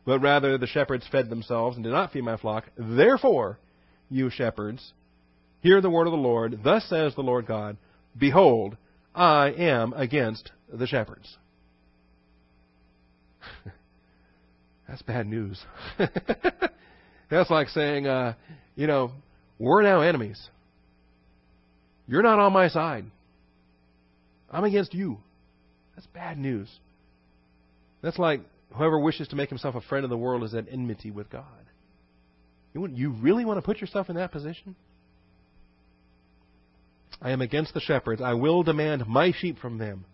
[0.05, 2.67] but rather the shepherds fed themselves and did not feed my flock.
[2.79, 3.59] Therefore,
[4.09, 4.93] you shepherds,
[5.61, 6.61] hear the word of the Lord.
[6.63, 7.77] Thus says the Lord God
[8.17, 8.77] Behold,
[9.15, 11.37] I am against the shepherds.
[14.89, 15.61] That's bad news.
[17.31, 18.35] That's like saying, uh,
[18.77, 19.13] you know,
[19.59, 20.49] we're now enemies.
[22.11, 23.05] You're not on my side.
[24.51, 25.19] I'm against you.
[25.95, 26.69] That's bad news.
[28.03, 28.41] That's like
[28.75, 31.45] whoever wishes to make himself a friend of the world is at enmity with God.
[32.75, 34.75] You, you really want to put yourself in that position?
[37.23, 38.21] I am against the shepherds.
[38.21, 40.05] I will demand my sheep from them.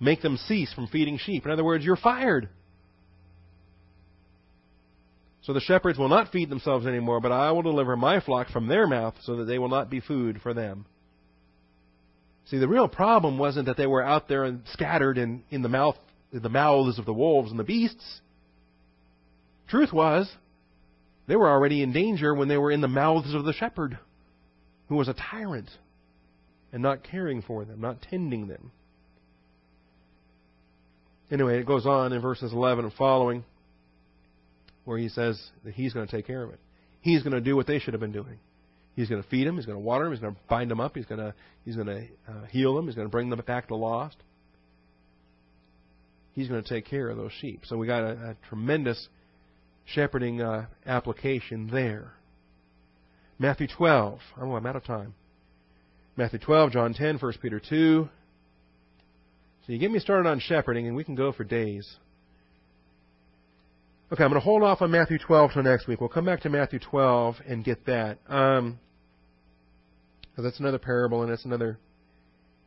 [0.00, 1.46] Make them cease from feeding sheep.
[1.46, 2.50] In other words, you're fired.
[5.40, 8.66] So the shepherds will not feed themselves anymore, but I will deliver my flock from
[8.66, 10.84] their mouth so that they will not be food for them.
[12.46, 15.68] See, the real problem wasn't that they were out there and scattered in, in the
[15.68, 15.96] mouth
[16.34, 18.20] in the mouths of the wolves and the beasts.
[19.68, 20.30] Truth was,
[21.28, 23.98] they were already in danger when they were in the mouths of the shepherd,
[24.88, 25.70] who was a tyrant
[26.72, 28.72] and not caring for them, not tending them.
[31.30, 33.44] anyway, it goes on in verses 11 and following
[34.84, 36.58] where he says that he's going to take care of it.
[37.00, 38.38] He's going to do what they should have been doing.
[38.96, 39.56] He's going to feed them.
[39.56, 40.12] He's going to water them.
[40.12, 40.94] He's going to bind them up.
[40.94, 41.34] He's going to
[41.64, 42.86] he's going to uh, heal them.
[42.86, 44.16] He's going to bring them back to lost.
[46.32, 47.62] He's going to take care of those sheep.
[47.64, 49.08] So we got a, a tremendous
[49.84, 52.12] shepherding uh, application there.
[53.38, 54.20] Matthew 12.
[54.40, 55.14] Oh, I'm out of time.
[56.16, 58.08] Matthew 12, John 10, 1 Peter 2.
[59.66, 61.96] So you get me started on shepherding, and we can go for days.
[64.12, 66.00] Okay, I'm going to hold off on Matthew 12 till next week.
[66.00, 68.18] We'll come back to Matthew 12 and get that.
[68.28, 68.78] Um,
[70.42, 71.78] that's another parable, and it's another.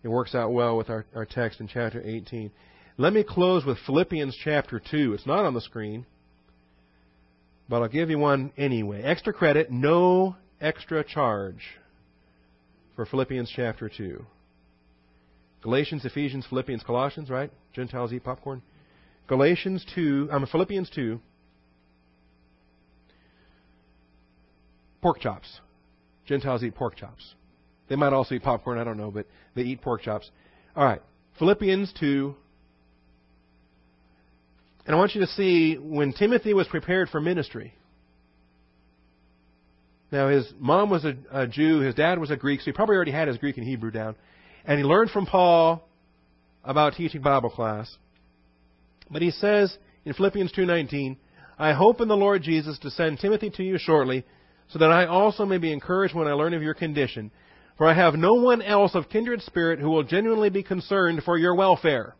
[0.04, 2.52] It works out well with our, our text in chapter 18.
[2.98, 5.14] Let me close with Philippians chapter 2.
[5.14, 6.06] It's not on the screen,
[7.68, 9.04] but I'll give you one anyway.
[9.04, 11.62] Extra credit, no extra charge
[12.96, 14.26] for Philippians chapter 2.
[15.62, 17.52] Galatians, Ephesians, Philippians, Colossians, right?
[17.74, 18.62] Gentiles eat popcorn.
[19.28, 21.20] Galatians 2, I'm Philippians 2.
[25.02, 25.60] Pork chops.
[26.26, 27.36] Gentiles eat pork chops.
[27.90, 29.26] They might also eat popcorn, I don't know, but
[29.56, 30.30] they eat pork chops.
[30.76, 31.02] All right.
[31.40, 32.36] Philippians 2.
[34.86, 37.74] And I want you to see when Timothy was prepared for ministry.
[40.12, 42.96] Now, his mom was a, a Jew, his dad was a Greek, so he probably
[42.96, 44.16] already had his Greek and Hebrew down.
[44.66, 45.86] And he learned from Paul
[46.64, 47.94] about teaching Bible class.
[49.10, 51.18] But he says in Philippians 2:19,
[51.60, 54.26] "I hope in the Lord Jesus to send Timothy to you shortly,
[54.70, 57.32] so that I also may be encouraged when I learn of your condition,
[57.78, 61.38] for I have no one else of kindred spirit who will genuinely be concerned for
[61.38, 62.16] your welfare."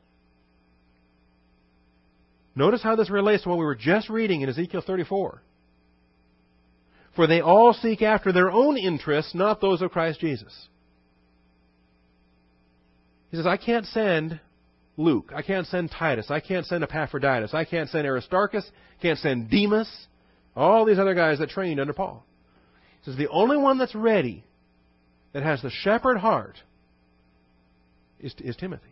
[2.56, 5.44] Notice how this relates to what we were just reading in Ezekiel 34.
[7.16, 10.68] For they all seek after their own interests, not those of Christ Jesus.
[13.30, 14.40] He says, I can't send
[14.98, 15.32] Luke.
[15.36, 16.32] I can't send Titus.
[16.32, 17.54] I can't send Epaphroditus.
[17.54, 18.70] I can't send Aristarchus.
[19.02, 19.90] Can't send Demas.
[20.56, 22.26] All these other guys that trained under Paul.
[23.02, 24.44] He says, the only one that's ready,
[25.38, 26.58] that has the shepherd heart,
[28.20, 28.88] is, is Timothy.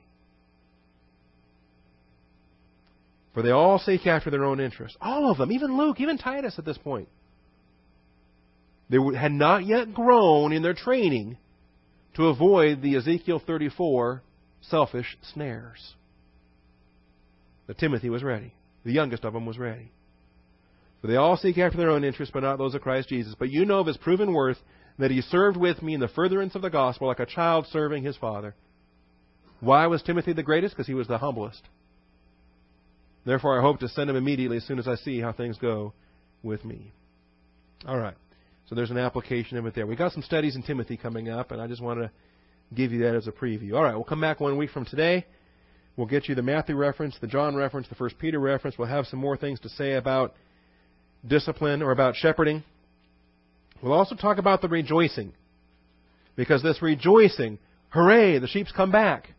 [3.33, 4.95] For they all seek after their own interests.
[5.01, 7.09] All of them, even Luke, even Titus at this point.
[8.91, 11.39] They had not yet grown in their training
[12.13, 14.21] to avoid the Ezekiel 34
[14.61, 15.95] selfish snares.
[17.65, 18.53] But Timothy was ready.
[18.83, 19.91] The youngest of them was ready.
[21.01, 23.33] For they all seek after their own interests, but not those of Christ Jesus.
[23.33, 24.59] But you know of his proven worth,
[24.97, 28.03] that he served with me in the furtherance of the gospel like a child serving
[28.03, 28.55] his father.
[29.59, 30.75] Why was Timothy the greatest?
[30.75, 31.61] Because he was the humblest.
[33.25, 35.93] Therefore, I hope to send him immediately as soon as I see how things go
[36.43, 36.93] with me.
[37.87, 38.15] All right.
[38.67, 39.85] So there's an application of it there.
[39.85, 42.11] We got some studies in Timothy coming up, and I just want to
[42.73, 43.73] give you that as a preview.
[43.75, 45.25] All right, we'll come back one week from today.
[45.97, 48.77] We'll get you the Matthew reference, the John reference, the First Peter reference.
[48.77, 50.33] We'll have some more things to say about
[51.25, 52.63] discipline or about shepherding.
[53.81, 55.33] We'll also talk about the rejoicing.
[56.35, 57.59] Because this rejoicing,
[57.89, 59.29] hooray, the sheep's come back.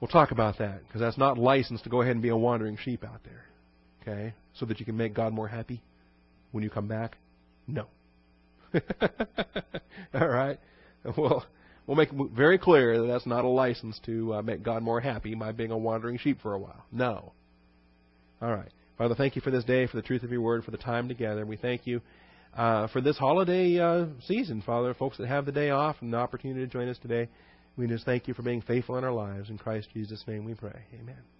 [0.00, 2.76] We'll talk about that because that's not licensed to go ahead and be a wandering
[2.76, 3.44] sheep out there.
[4.02, 4.34] Okay?
[4.54, 5.82] So that you can make God more happy
[6.52, 7.16] when you come back?
[7.66, 7.86] No.
[10.14, 10.58] All right.
[11.16, 11.44] Well,
[11.86, 15.00] we'll make it very clear that that's not a license to uh, make God more
[15.00, 16.84] happy by being a wandering sheep for a while.
[16.92, 17.32] No.
[18.40, 18.70] All right.
[18.96, 21.08] Father, thank you for this day, for the truth of your word, for the time
[21.08, 21.44] together.
[21.44, 22.00] We thank you
[22.56, 24.94] uh, for this holiday uh, season, Father.
[24.94, 27.28] Folks that have the day off and the opportunity to join us today,
[27.76, 29.50] we just thank you for being faithful in our lives.
[29.50, 30.84] In Christ Jesus' name we pray.
[31.00, 31.33] Amen.